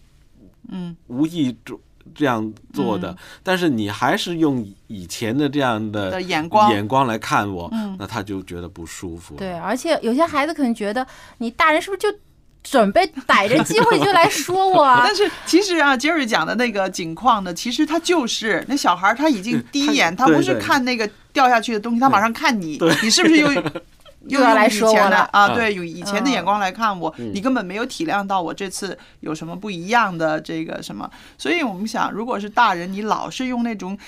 [0.68, 0.96] 嗯。
[1.06, 1.78] 无意中
[2.14, 3.16] 这样做的，嗯。
[3.42, 6.72] 但是你还是用以前的这样的的眼光。
[6.72, 7.96] 眼光来看我，嗯。
[7.98, 9.36] 那他就觉得不舒服。
[9.36, 11.06] 对，而且有些孩子可能觉得
[11.38, 12.18] 你大人是不是就
[12.62, 14.82] 准备逮着机会就来说我？
[14.82, 15.02] 啊？
[15.06, 23.48] 但是其实啊，Jerry 讲的那个景况呢，其实他就是那小孩，他已经第一眼，他不是看那个掉下去的东西，他马上看你，你是不是又
[24.28, 25.48] 又要来说我了啊？
[25.48, 31.10] 嗯对，用以前的眼光来看我，嗯你根本没有体谅到我这次有什么不一样的这个什么。
[31.36, 33.98] 所以我们想，如果是大人，你老是用那种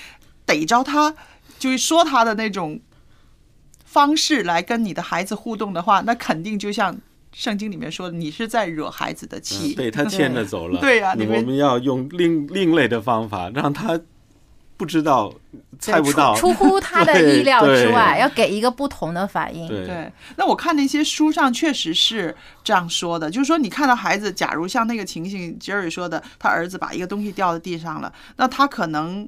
[0.45, 1.13] 逮着他
[1.59, 2.79] 就是说他的那种
[3.85, 6.95] 方式来跟你的孩子互动的话，那肯定就像
[7.33, 9.73] 圣经里面说的，你是在惹孩子的气。
[9.73, 10.79] 嗯被他牵着走了。
[10.81, 13.99] 对呀我们要用另另类的方法，让他
[14.77, 15.33] 不知道、
[15.79, 19.67] 猜不到，出出乎他的意料之外，要给一个不同的反应。
[19.67, 29.27] 对对，那我看那些书上确实是这样说的，就是说你看到孩子，假如像那个情形，Jerry 说的，他儿子把一个东西掉在地上了，那他可能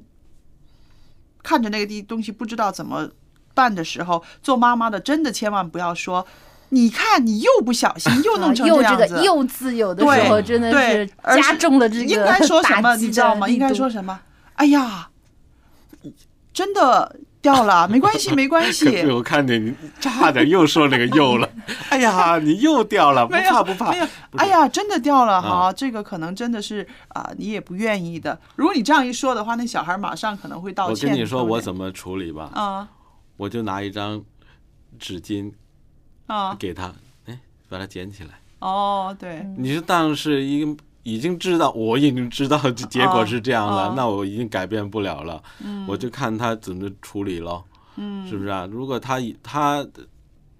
[1.42, 3.10] 看着那个地东西不知道怎么
[3.52, 6.26] 办的时候，做妈妈的真的千万不要说。
[6.72, 9.14] 你看，你又不小心，又弄成这样子。
[9.16, 12.94] 个“又”自有的时候真的是加重了这个应该说什么？
[12.94, 13.48] 你知道吗？
[13.48, 14.20] 应该说什么？
[14.54, 15.08] 哎呀，
[16.60, 19.06] 真的掉了， 没关系，没关系。
[19.06, 21.48] 我看你差点又说那个又了，
[21.88, 23.94] 哎呀，你又掉了，不怕不怕。
[24.32, 28.38] 哎呀，真的掉了哈，这个可能真的是啊，你也不愿意的。
[28.56, 31.08] 如果你这样一说的话，那小孩马上可能会道歉。
[31.08, 32.86] 我跟你说我怎么处理吧，啊
[33.38, 34.22] 我就拿一张
[34.98, 35.50] 纸巾
[36.26, 36.54] 啊。
[36.58, 36.92] 给他，
[37.24, 37.38] 哎，
[37.70, 38.30] 把它捡起来。
[38.58, 47.64] 哦，对，你就当是一个已经知道，我已经知道结果是这样了，哦那我已经改变不了了，嗯我就看他怎么处理咯，
[47.96, 48.68] 嗯是不是啊？
[48.70, 49.86] 如果他他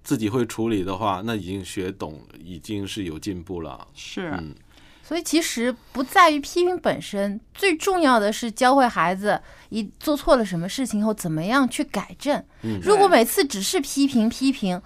[0.03, 3.87] 自己会处理的话，那已经学懂，已经是有进步了。
[3.93, 4.55] 是，嗯，
[5.03, 9.39] 所以其实不在于批评本身，最重要的是教会孩子
[9.69, 12.43] 一做错了什么事情后怎么样去改正。
[12.63, 14.81] 嗯如果每次只是批评批评，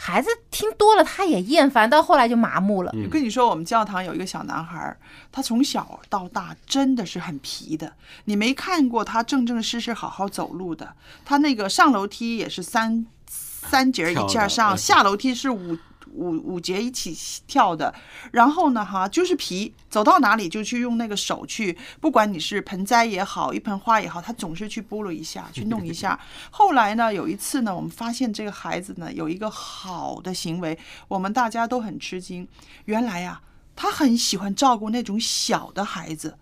[0.00, 2.92] 孩子听多了他也厌烦，到后来就麻木了。
[3.04, 4.96] 我跟你说，我们教堂有一个小男孩儿，
[5.32, 7.92] 他从小到大真的是很皮的。
[8.26, 10.94] 你没看过他正正式式好好走路的，
[11.24, 15.76] 他那个上楼梯也是三三节一件儿上，下楼梯是五
[16.18, 17.16] 五五节一起
[17.46, 17.94] 跳的。
[18.32, 26.18] 然后呢，哈，就是皮，走到哪里就去用那个手去，不管你是盆栽也好，一盆花也好，他总是去拨了一下，去弄一下。
[26.50, 32.46] 后来呢，有一次呢，我们发现这个孩子呢有一个好的行为，我们大家都很吃惊。
[32.86, 33.40] 原来呀、
[33.76, 36.36] 他很喜欢照顾那种小的孩子，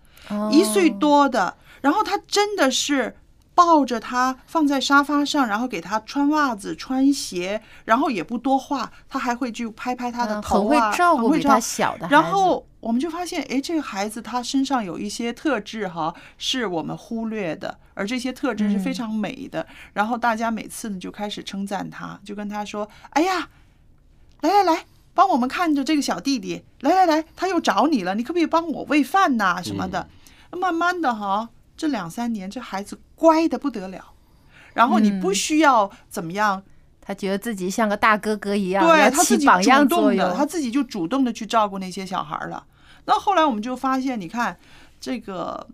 [0.51, 3.15] 一岁多的，然后他真的是。
[3.57, 19.65] 抱着他放在沙发上，然后给他穿袜子、穿鞋，然后也不多话，他还会去拍拍他的嗯头啊，很会照顾小的然后我们就发现，哎，这个孩子他身上有一些特质哈，是我们忽略的，而这些特质是非常美的。
[19.93, 23.49] 然后大家每次呢就开始称赞他，就跟他说：“哎呀，
[24.41, 24.85] 来来来，
[25.15, 30.07] 帮我们看着这个小弟弟，来来来，他又找你了，你可不可以帮我喂饭呐、什么的？”
[30.55, 34.13] 慢慢的哈，这两三年这孩子乖的不得了，
[34.73, 36.63] 然后你不需要怎么样。
[37.01, 40.35] 他觉得自己像个大哥哥一样，对他自己起榜样主动的，作用。
[40.35, 42.61] 他自己就主动的去照顾那些小孩了。
[43.05, 44.59] 那后来我们就发现，你看
[44.99, 45.65] 这个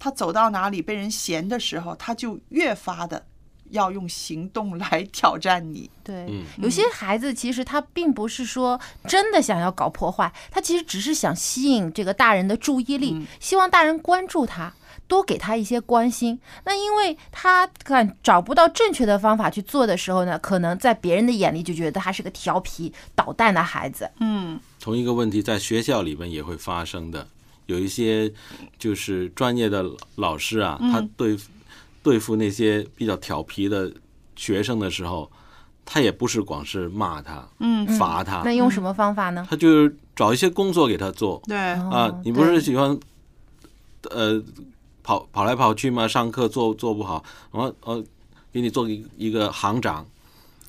[0.00, 3.24] 他走到哪里被人嫌的时候，他就越发的
[3.70, 5.88] 要用行动来挑战你。
[6.02, 14.72] 对，嗯有些孩子其实他并不是说真的想要搞破坏，他其实只是想吸引这个大人的注意力，嗯希望大人关注他。
[15.06, 24.10] 多给他一些关心，那因为他看找不到正确的方法去做的时候呢，可能在别人的眼里就觉得他是个调皮捣蛋的孩子。
[24.20, 27.26] 嗯，同一个问题在学校里面也会发生的，
[27.66, 28.32] 有一些
[28.78, 29.84] 就是专业的
[30.16, 31.50] 老师啊，嗯他对付
[32.02, 33.92] 对付那些比较调皮的
[34.36, 35.30] 学生的时候，
[35.84, 39.46] 他也不是光是骂他，嗯罚他，那用什么方法呢？
[39.48, 41.40] 他就是找一些工作给他做。
[41.46, 42.98] 对啊，你不是喜欢
[44.10, 44.42] 呃
[45.04, 46.08] 跑跑来跑去嘛？
[46.08, 48.02] 上课做做不好，然后呃
[48.50, 50.04] 给你做一一个行长，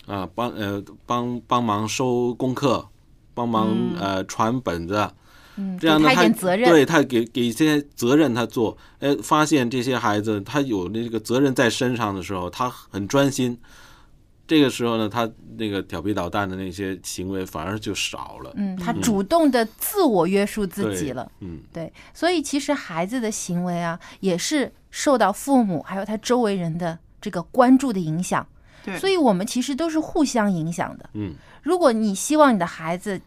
[0.05, 2.87] 啊，帮呃帮帮忙收功课，
[3.33, 3.95] 帮忙、嗯。
[3.99, 5.09] 呃传本子，
[5.55, 6.69] 嗯这样呢给他责任。
[6.69, 13.57] 对他给给一些责任他做，哎，发现这些孩子他有那个责任在身上的时候，他很专心。
[14.47, 18.53] 这个时候呢，他那个调皮捣蛋的那些行为反而就少了。
[18.55, 21.31] 嗯，他主动的自我约束自己了。
[21.39, 28.45] 嗯，对，所以其实孩子的行为啊，也是受到父母还有他周围人的这个关注的影响。
[28.83, 31.09] 对所以我们其实都是互相影响的。
[31.13, 31.33] 嗯，
[31.63, 33.19] 如果你希望你的孩子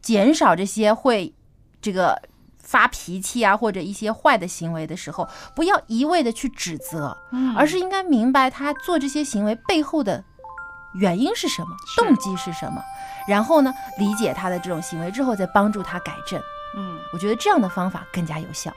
[0.00, 1.34] 减少这些会
[1.82, 2.16] 这个
[2.64, 10.24] 发脾气啊或者一些坏的行为的时候，不要一味的去指责，嗯而是应该明白他做这些行为背后的
[10.94, 12.82] 原因是什么，动机是什么，
[13.28, 16.40] 然后呢，理解他的这种行为之后，再帮助他改正。
[16.76, 18.72] 嗯，我觉得这样的方法更加有效。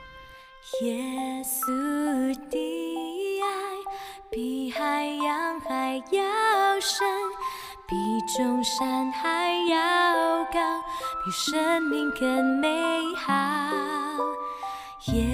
[0.82, 2.58] 耶稣的
[3.42, 3.48] 爱
[4.30, 6.22] 比海洋还要
[6.80, 7.08] 深，
[8.28, 10.60] 比众山还要高，
[11.24, 12.68] 比生命更美
[13.16, 13.32] 好。
[15.06, 15.24] 耶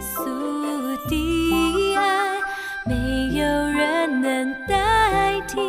[0.00, 2.40] 稣的爱
[2.86, 5.60] 没有人能代替，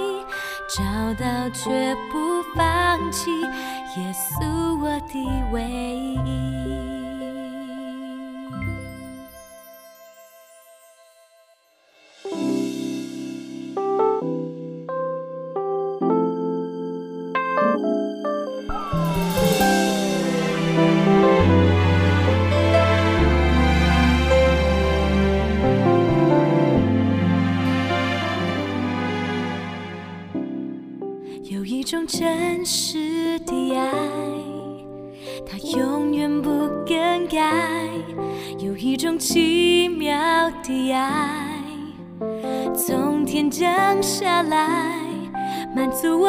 [0.75, 0.83] 找
[1.23, 5.61] 到却不放弃，耶稣我的唯
[6.25, 6.90] 一。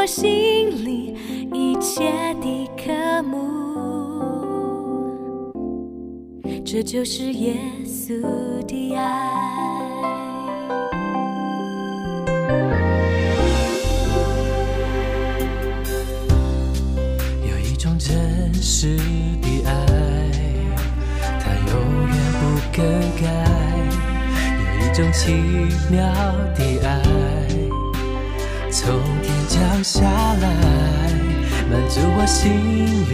[0.03, 1.15] 我心里
[1.55, 3.39] 一切的渴慕。
[6.65, 7.55] 这就是耶
[7.87, 8.21] 稣
[8.67, 9.31] 的爱。
[17.49, 18.97] 有一种真实
[19.41, 19.73] 的爱，
[21.39, 21.75] 它永
[22.09, 22.41] 远不
[22.77, 22.83] 更
[23.23, 23.25] 改；
[24.67, 25.33] 有一种奇
[25.93, 26.03] 妙
[26.57, 26.91] 的爱，
[28.69, 28.99] 从
[29.53, 30.49] 降下来，
[31.71, 32.49] 满足我心
[33.11, 33.13] 里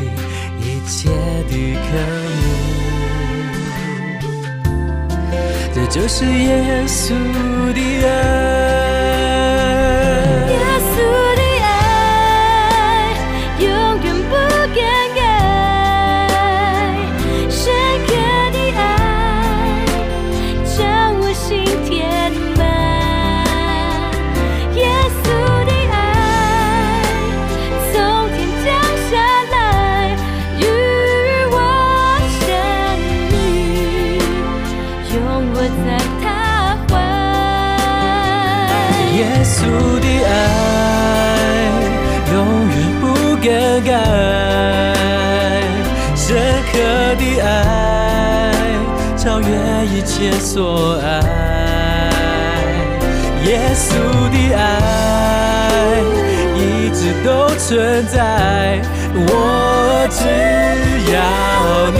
[0.61, 1.11] 一切
[1.49, 1.89] 的渴
[2.39, 2.41] 慕。
[5.75, 7.13] 这就是耶稣
[7.75, 8.88] 的爱。
[46.15, 46.37] 深
[46.71, 46.79] 刻
[47.17, 48.53] 的爱
[49.17, 49.47] 超越
[49.87, 51.07] 一切所爱。
[53.45, 53.87] 耶稣
[54.31, 54.61] 的爱
[56.57, 58.81] 一直都存在，
[59.15, 60.19] 我只
[61.13, 61.17] 要
[61.93, 61.99] 你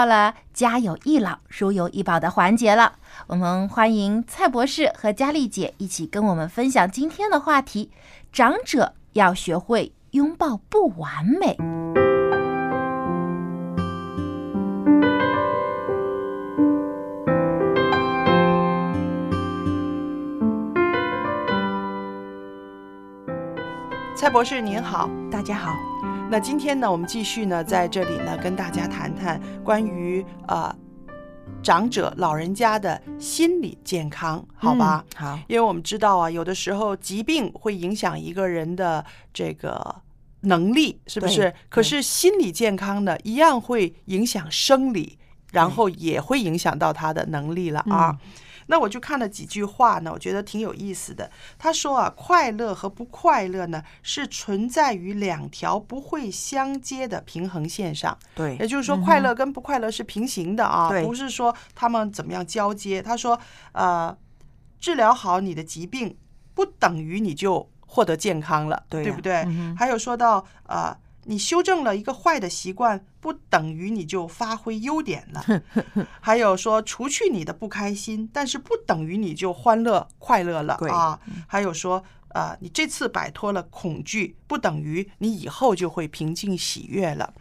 [0.00, 2.94] 到了家有一老，如有一宝的环节了。
[3.26, 7.90] 我们欢迎蔡博士和佳丽姐一起跟我们分享今天的话题：
[8.32, 11.54] 长者要学会拥抱不完美。
[24.16, 25.89] 蔡博士您好，大家好。
[26.30, 30.72] 那今天呢，我们继续呢，在这里呢，跟大家谈谈关于呃
[31.60, 35.04] 长者老人家的心理健康，好吧？
[35.16, 39.04] 好，因为我们知道啊，有的时候疾病会影响一个人的
[39.34, 39.96] 这个
[40.42, 41.52] 能力，是不是？
[41.68, 45.18] 可是心理健康呢，一样会影响生理，
[45.50, 48.16] 然后也会影响到他的能力了啊。
[48.70, 51.28] 那我就看了几句话呢，我觉得挺有意思的。
[51.58, 58.16] 他说啊，快乐和不快乐呢，是存在于两条不会相接的平衡线上。
[58.36, 63.02] 对也就是说，快乐跟不快乐是平行的啊，对不是说他们怎么样交接。
[63.02, 63.38] 他说，
[63.72, 64.16] 呃，
[64.78, 66.16] 治疗好你的疾病，
[66.54, 69.42] 不等于你就获得健康了，对呀不对？
[69.48, 75.62] 嗯还有说到，呃，你修正了一个坏的习惯，不等于你就发挥优点了。
[76.20, 81.20] 还有说，除去你的不开心，但是不等于你就欢乐快乐了啊。
[81.46, 87.32] 还有说，呃，你这次摆脱了恐惧，不等于你以后就会平静喜悦了。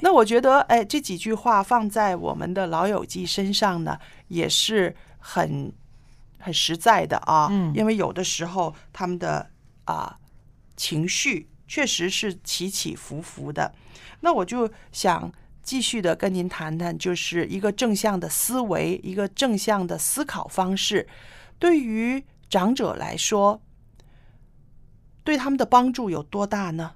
[0.00, 3.98] 那我觉得，哎，这几句话放在我们的老友记身上呢，
[4.28, 5.72] 也是很
[6.38, 7.48] 很实在的啊。
[7.50, 9.48] 嗯因为有的时候他们的
[9.84, 10.18] 啊、
[10.76, 13.74] 情绪确实是起起伏伏的。
[14.20, 21.08] 那我就想继续的跟您谈谈，就是一个正向的思维，一个正向的思考方式，
[21.58, 23.62] 对于长者来说，
[25.24, 26.92] 对他们的帮助有多大呢？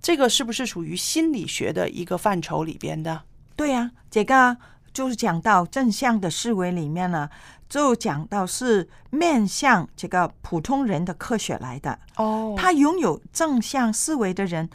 [0.00, 3.24] 这个是不是属于心理学的一个范畴里边的？
[3.56, 4.56] 对呀、这个
[4.94, 7.28] 就是讲到正向的思维里面呢，
[7.68, 11.98] 就讲到是面向这个普通人的科学来的。
[12.16, 14.68] 哦他拥有正向思维的人，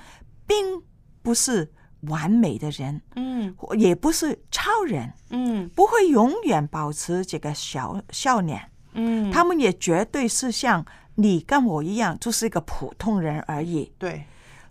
[0.46, 0.82] 并
[1.22, 1.72] 不是
[2.02, 8.70] 完美的人，嗯也不是超人，嗯不会永远保持这个小笑脸。
[8.94, 10.86] 嗯他们也绝对是像
[11.16, 13.91] 你跟我一样，就是一个普通人而已。
[13.98, 14.26] 对，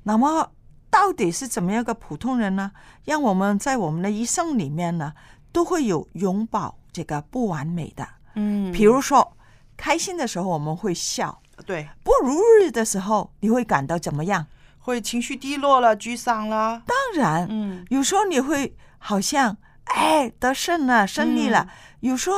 [0.05, 0.53] 那么
[0.91, 2.71] 到底是怎么样一个普通人呢？
[3.05, 5.13] 让我们在我们的一生里面呢，
[5.51, 8.07] 都会有拥抱这个不完美的。
[8.35, 9.37] 嗯比如说，
[9.77, 14.47] 开心的时候我们会笑，对，不如意的时候你会感到怎么样？
[14.79, 16.83] 会情绪低落了、沮丧了。
[16.87, 21.69] 当然，嗯，有时候你会好像哎得胜了、胜利了，
[22.01, 22.37] 有时候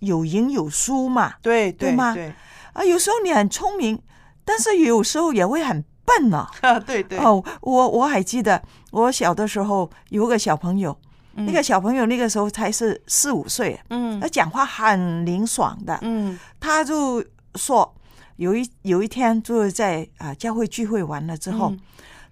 [0.00, 2.12] 有赢有输嘛，嗯对对吗？
[2.12, 2.34] 对，
[2.74, 4.02] 啊，有时候你很聪明，
[4.44, 6.46] 但是有时候也会很笨呢、
[6.84, 7.18] 对对。
[7.18, 10.98] 哦，我我还记得我小的时候有个小朋友，
[11.46, 17.24] 那个小朋友那个时候才是四五岁，嗯他讲话很灵爽的，嗯他就
[17.54, 17.94] 说
[18.36, 21.80] 有一有一天就是在啊教会聚会完了之后，嗯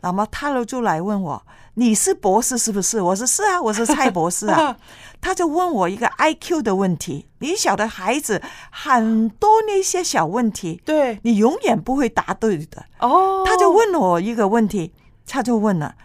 [0.02, 1.42] 那么他就来问我
[1.74, 4.76] ：“你是博士是不是？”我说：“是啊，我是蔡博士啊。
[5.20, 7.26] ”他就问我一个 IQ 的问题。
[7.40, 8.40] 你晓得孩子
[8.70, 12.84] 很多那些小问题，对你永远不会答对的。
[13.00, 14.92] 哦，他就问了我一个问题，
[15.26, 15.96] 他就问了，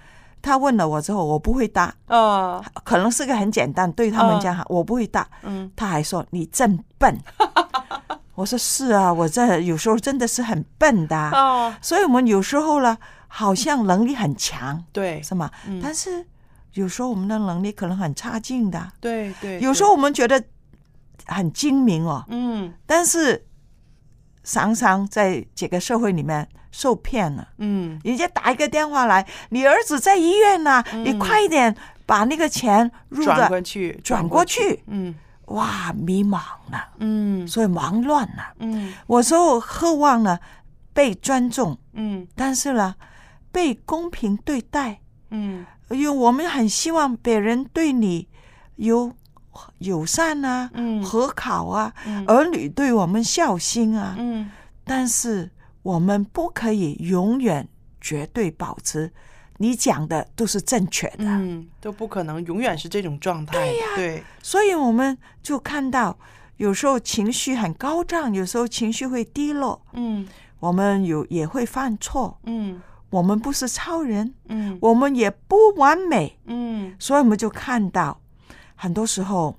[0.42, 5.28] 他问了我之后，我不会答，哦，可能是个很简单，对他们讲哈，我不会答。
[5.44, 7.18] 嗯，他还说你真笨。
[8.34, 15.22] 我说是啊，我这有时候真的是很笨的啊、哦，所以我们有时候呢，好像能力很强，对。
[15.22, 15.52] 是吗？
[15.68, 15.80] 嗯。
[15.84, 16.26] 但是
[16.74, 20.44] 有时候我们的能力可能很差劲的，对对，有时候我们觉得
[21.28, 22.74] 很精明哦，嗯。
[22.88, 23.46] 但是
[24.44, 27.48] 常常在这个社会里面受骗了。
[27.58, 28.00] 嗯。
[28.04, 35.14] 人家打一个电话来，你儿子在医院呢、你快一点把那个钱入转的过去，转过去，嗯。
[35.48, 36.40] 哇，迷茫
[36.72, 37.46] 了，嗯。
[37.46, 38.54] 所以忙乱了。
[38.60, 38.94] 嗯。
[39.06, 40.40] 我说渴望呢
[40.94, 42.26] 被尊重，嗯。
[42.36, 42.96] 但是呢
[43.52, 45.66] 被公平对待，嗯。
[45.90, 48.30] 因为我们很希望别人对你
[48.78, 49.14] 有
[49.80, 51.04] 友善啊，嗯。
[51.04, 52.24] 和好啊，嗯。
[52.28, 54.50] 儿女对我们孝心啊，嗯。
[54.86, 55.52] 但是
[55.84, 57.68] 我们不可以永远
[58.00, 59.12] 绝对保持
[59.58, 63.54] 你讲的都是正确的，嗯，都不可能永远是这种状态。
[63.54, 66.18] 对呀，对，所以我们就看到
[66.58, 70.28] 有时候情绪很高涨，有时候情绪会低落，嗯。
[70.60, 72.82] 我们有也会犯错，嗯。
[73.10, 74.78] 我们不是超人，嗯。
[74.82, 76.96] 我们也不完美，嗯。
[77.00, 78.22] 所以我们就看到
[78.76, 79.58] 很多时候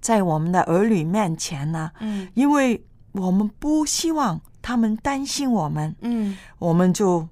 [0.00, 2.28] 在我们的儿女面前呢，嗯。
[2.34, 6.36] 因为我们不希望他们担心我们，嗯。
[6.58, 7.28] 我们就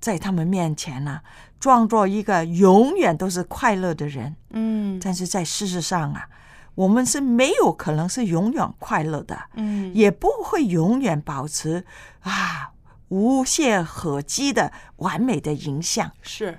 [0.00, 1.20] 在他们面前呢
[1.58, 5.00] 装作一个永远都是快乐的人，嗯。
[5.02, 6.28] 但是在事实上啊，
[6.74, 9.92] 我们是没有可能是永远快乐的，嗯。
[9.94, 11.84] 也不会永远保持
[12.20, 12.72] 啊
[13.08, 16.12] 无懈可击的完美的形象。
[16.22, 16.58] 是。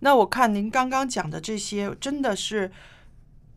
[0.00, 2.70] 那我看您刚刚讲的这些，真的是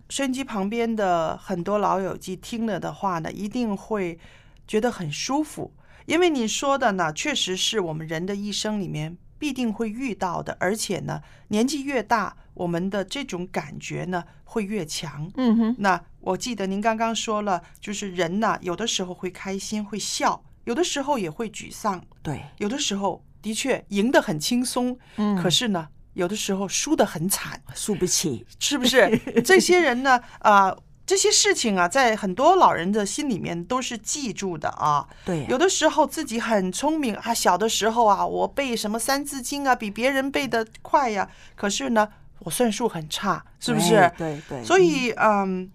[0.10, 4.18] 收音机旁边的很多老友记听了的话呢，一定会
[4.66, 5.74] 觉得很舒服，
[6.08, 15.30] 因为你说的呢，确实是我们人的一生里面必定会遇到的，而且呢，年纪越大，我们的这种感觉呢会越强。
[15.36, 25.36] 嗯哼，那我记得您刚刚说了，就是人呢，有的时候会开心，会笑，有的时候也会沮丧，对，有的时候的确赢得很轻松，嗯。
[25.36, 29.18] 可是呢，有的时候输得很惨，输不起，是不是？
[29.44, 30.74] 这些人呢，啊、
[31.08, 35.08] 这些事情啊，在很多老人的心里面都是记住的啊。
[35.26, 41.30] 对有的时候自己很聪明啊，小的时候啊，我背什么《三字经》啊，比别人背得快呀。
[41.56, 44.12] 可是呢，我算术很差，是不是？
[44.18, 45.72] 对对对所以，嗯，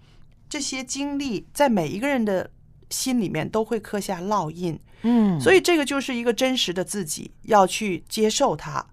[0.51, 2.51] 这些经历在每一个人的
[2.91, 4.79] 心里面都会刻下烙印。
[5.01, 8.85] 嗯，所以这个就是一个真实的自己，要去接受它，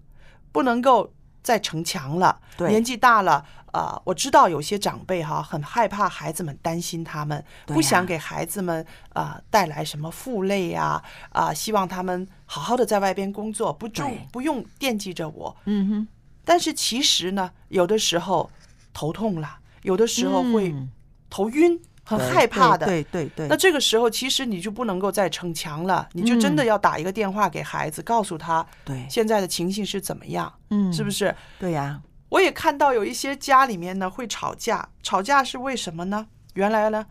[0.50, 1.12] 不能够
[1.42, 2.40] 再逞强了。
[2.56, 15.56] 对年纪大了，啊，我知道有些长辈哈很害怕孩子们担心他们，不想给孩子们啊、带来什么负累呀啊，希望他们好好的在外边工作，不重不用惦记着我。
[15.66, 16.08] 嗯哼，
[16.44, 18.50] 但是其实呢，有的时候
[18.92, 20.90] 头痛了，有的时候会嗯
[21.28, 22.86] 头晕，很害怕的。
[22.86, 31.32] 对对对对那这个时候，其实你就不能够再逞强了，你就真的嗯要打一个电话给孩子，告诉他对现在的情形是怎么样，嗯是不是？
[31.58, 32.00] 对呀、
[32.30, 36.26] 我也看到有一些家里面呢会吵架，吵架是为什么呢？
[36.54, 37.04] 原来呢，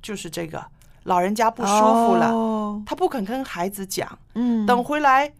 [0.00, 0.64] 就是这个
[1.02, 5.32] 老人家不舒服了，哦他不肯跟孩子讲，嗯，等回来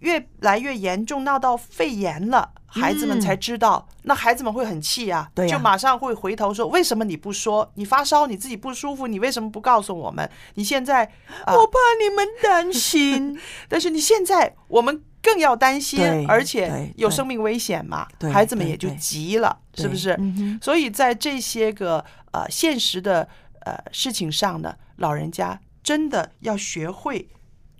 [0.00, 7.70] 越来越严重，闹到肺炎了，孩子们才知道，那孩子们会很气啊，就马上会回头说，为什么你不说？
[7.74, 10.28] 你发烧，你自己不舒服，你为什么不告诉我们？
[10.54, 11.04] 你现在，
[11.44, 13.38] 啊我怕你们担心，
[13.68, 20.16] 但是你现在我们更要担心，而且有生命危险嘛，孩子们也就急了，是不是？
[20.18, 22.02] 嗯所以在这些个
[22.32, 23.28] 呃现实的
[23.66, 27.28] 呃事情上呢，老人家真的要学会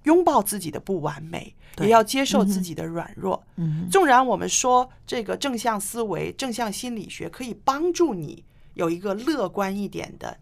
[0.02, 3.42] 拥抱自己的不完美，也要接受自己的软弱。
[3.56, 8.44] 嗯纵然我们说这个正向思维、正向心理学可以帮助你
[8.74, 10.36] 有一个乐观一点的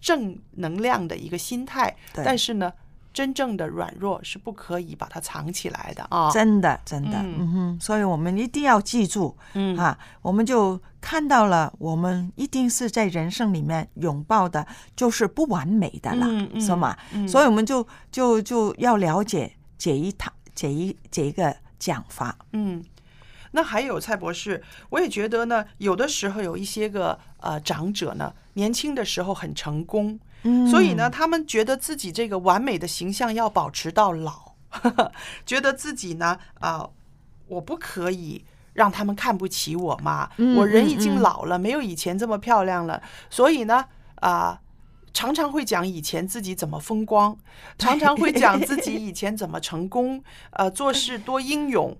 [0.00, 2.72] 正能量的一个心态，但是呢，
[3.12, 6.06] 真正的软弱是不可以把它藏起来的。
[6.10, 6.30] 啊！
[6.30, 7.36] 真的真的，嗯。
[7.38, 9.76] 嗯哼，所以我们一定要记住，嗯。
[9.76, 16.60] 啊，我们就看到了，我们一定是在人生里面拥抱的，就是不完美的啦，嗯嗯。
[16.60, 16.96] 是吗？
[17.12, 17.28] 嗯。
[17.28, 22.84] 所以我们就就就要了解这一套这一这一个讲法，嗯，
[23.50, 34.54] 那还有蔡博士，我也觉得呢，有的时候有一些个呃长者呢，年轻的时候很成功，嗯所以呢，他们觉得自己这个完美的形象要保持到老，
[35.46, 36.88] 觉得自己呢啊、
[37.48, 38.44] 我不可以。
[38.74, 40.30] 让他们看不起我嘛？
[40.38, 43.84] 嗯我人已经老了，没有以前这么漂亮了，所以呢，
[44.14, 44.58] 啊、
[45.12, 47.36] 常常会讲以前自己怎么风光，
[47.76, 50.24] 常常会讲自己以前怎么成功，
[50.56, 51.94] 呃，做事多英勇。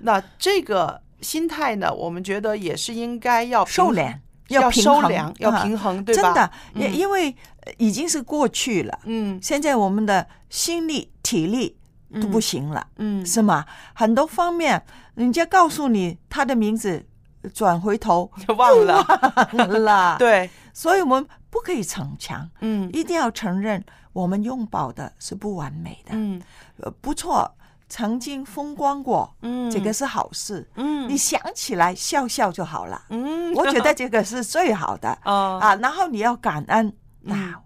[0.00, 4.16] 那这个心态呢，我们觉得也是应该要收敛，
[4.48, 6.22] 要平衡收敛，要啊平衡，对吧？
[6.22, 9.38] 真的，因、为呃已经是过去了，嗯。
[9.42, 11.76] 现在我们的心力、体力
[12.20, 13.24] 都不行了，嗯。
[13.24, 13.64] 是吗？
[13.94, 14.84] 很多方面，
[15.14, 17.06] 人家告诉你他的名字，
[17.52, 19.04] 转回头就忘了。
[19.52, 22.90] 忘了， 对，所以我们不可以逞强，嗯。
[22.92, 26.40] 一定要承认我们拥抱的是不完美的，嗯。
[26.78, 27.50] 呃，不错，
[27.88, 29.70] 曾经风光过，嗯。
[29.70, 31.08] 这个是好事，嗯。
[31.08, 33.52] 你想起来笑笑就好了，嗯。
[33.54, 35.16] 我觉得这个是最好的。
[35.24, 35.58] 哦。
[35.62, 36.92] 啊，然后你要感恩，
[37.24, 37.30] 嗯。
[37.30, 37.62] 那、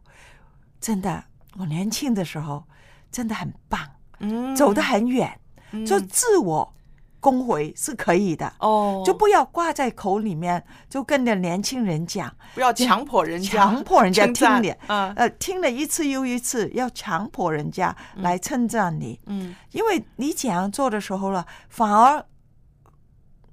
[0.81, 1.25] 真的，
[1.59, 2.65] 我年轻的时候
[3.11, 3.81] 真的很棒，
[4.21, 5.39] 嗯走得很远，
[5.73, 6.75] 嗯就自我
[7.21, 19.55] 恭维是可以的，哦，就不要挂在口里面，就跟着年轻人讲，不要强迫人家，强迫人家听你，啊，呃，听了一次又一次，要强迫人家来称赞你，嗯。
[19.73, 22.25] 因为你这样做的时候了，反而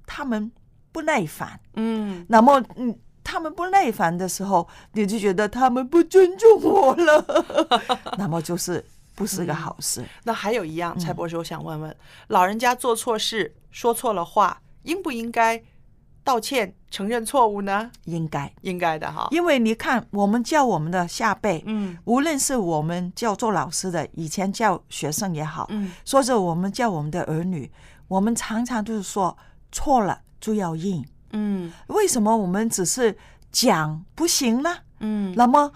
[0.06, 0.52] 他们
[0.92, 1.58] 不耐烦。
[1.74, 2.24] 嗯。
[2.28, 2.96] 那么，嗯，
[3.26, 7.44] 他们不耐烦的时候，你就觉得他们不尊重我了，
[8.16, 8.84] 那么就是
[9.16, 10.04] 不是个好事。
[10.22, 11.96] 那还有一样，嗯蔡博士，我想问问，
[12.28, 15.60] 老人家做错事、说错了话，应不应该
[16.22, 17.90] 道歉、承认错误呢？
[18.04, 19.26] 应该，应该的哈。
[19.32, 27.70] 因为你看，我们教我们的下辈，嗯无论是我们教做老师的，以前教学生也好，嗯或者我们教我们的儿女，
[28.06, 29.36] 我们常常就是说
[29.72, 31.04] 错了就要认。
[31.32, 33.16] 嗯为什么我们只是
[33.52, 34.70] 讲不行呢？
[35.00, 35.72] 嗯那么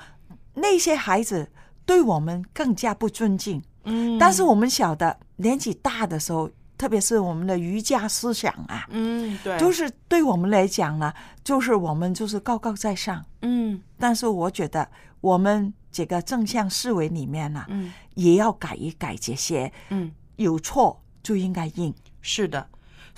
[0.54, 1.50] 那些孩子
[1.84, 3.62] 对我们更加不尊敬。
[3.84, 13.24] 嗯但是我们晓得年纪大的时候，特别是我们的瑜伽思想啊，嗯对，就是对我们来讲呢，就是我们就是高高在上。
[13.42, 14.86] 嗯但是我觉得
[15.20, 21.94] 我们这个正向思维里面呢，嗯也要改一改这些，嗯，有错就应该应。
[22.22, 22.66] 是的，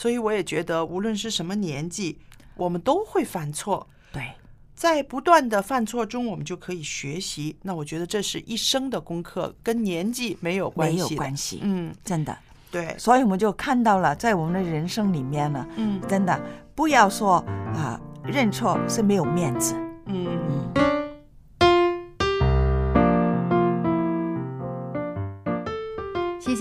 [0.03, 2.19] 所以我也觉得，无论是什么年纪，
[2.57, 3.89] 我们都会犯错。
[4.13, 4.33] 对，
[4.75, 7.57] 在不断的犯错中，我们就可以学习。
[7.63, 11.01] 那我觉得这是一生的功课，跟年纪没有关系没。
[11.03, 12.37] 有关系，嗯，真的。
[12.73, 16.37] 对，所以我们就看到了，在我们的人生里面呢，嗯真的
[16.75, 17.37] 不要说
[17.77, 19.77] 啊、认错是没有面子。
[20.07, 20.62] 嗯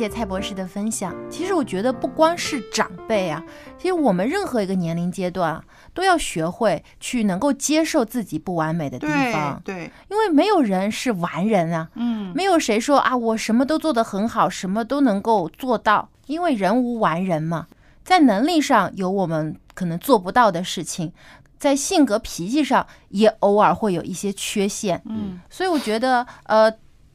[0.02, 1.16] 谢谢蔡博士的分享。
[1.30, 3.40] 其实我觉得不光是长辈啊，
[3.78, 17.68] 其实我们任何一个年龄阶段啊，都要学会去能够接受自己不完美的地对方，对，因为没有人是完人啊，嗯没有谁说啊我什么都做得很好，什么都能够做到，因为人无完人嘛，
[18.04, 21.14] 在能力上有我们可能做不到的事情。
[21.60, 26.74] 在性格脾气上也偶尔会有一些缺陷，嗯，所以我觉得，呃，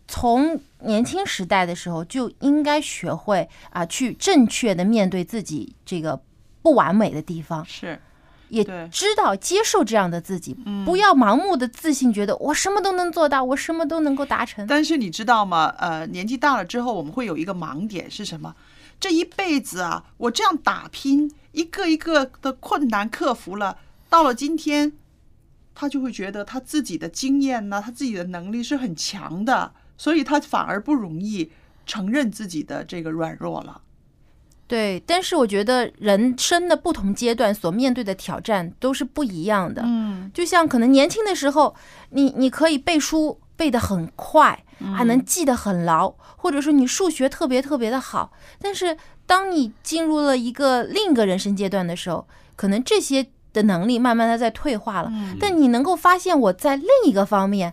[0.08, 6.20] 从年轻时代的时候就应该学会啊，去正确的面对自己这个
[6.62, 8.00] 不完美的地方，是
[8.48, 14.64] 也知道接受这样的自己，嗯不要盲目的自信，觉得我什么都能做到，我什么都能够达成。
[14.66, 15.74] 但是你知道吗？
[15.78, 18.54] 呃，年纪大了之后，我们会有一个盲点是什么？
[19.00, 23.78] 这一辈子啊，我这样打拼，一个一个的困难克服了，
[24.08, 24.92] 到了今天，
[25.74, 31.50] 他就会觉得他自己的经验呢，他自己的能力是很强的，所以他反而不容易
[31.86, 33.80] 承认自己的这个软弱了。
[34.68, 39.82] 对，但是我觉得人生的不同阶段所面对的挑战都是不一样的。
[39.84, 41.76] 嗯，就像可能年轻的时候，
[42.10, 44.64] 你你可以背书背得很快，
[44.96, 48.32] 还能记得很牢，或者说你数学特别特别的好。
[48.60, 52.26] 但是当你进入了一个另一个人生阶段的时候，
[52.56, 55.12] 可能这些的能力慢慢的在退化了。
[55.38, 57.72] 但你能够发现我在另一个方面。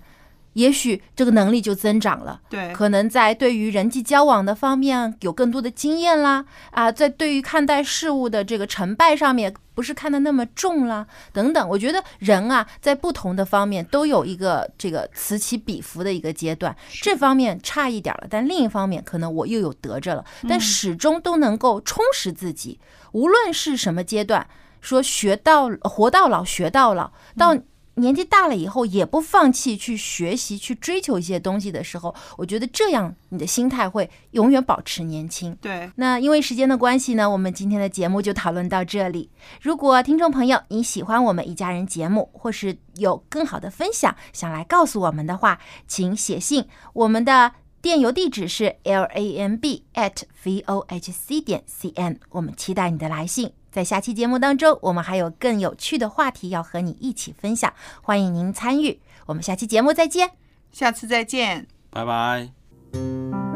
[0.54, 11.68] 也许这个能力就增长了，对可能在对于人际交往的方面有更多的经验啦，啊，在对于看待事物的这个成败上面不是看得那么重啦，等等。
[11.68, 22.80] 我觉得人啊，在不同的方面都有一个这个此起彼伏的一个阶段，这方面差一点了，但另一方面可能我又有得着了，但始终都能够充实自己，
[23.14, 24.47] 无论是什么阶段，
[24.82, 27.58] 说学到活到老学到老，到。
[27.96, 35.56] 年纪大了以后，也不放弃去学习、去追求一些东西的时候，我觉得这样你的心态会永远保持年轻。
[35.62, 39.30] 对，那因为时间的关系呢，我们今天的节目就讨论到这里。
[39.62, 53.52] 如果听众朋友你喜欢我们一家人节目，或是有更好的分享想来告诉我们的话，请写信，我们的电邮地址是 l a m b at v o h c 点 c n，我们期待你的来信。
[53.74, 59.02] 在下期节目当中，我们还有更有趣的话题要和你一起分享，欢迎您参与。
[59.26, 60.34] 我们下期节目再见，
[60.72, 63.53] 下次再见，拜拜。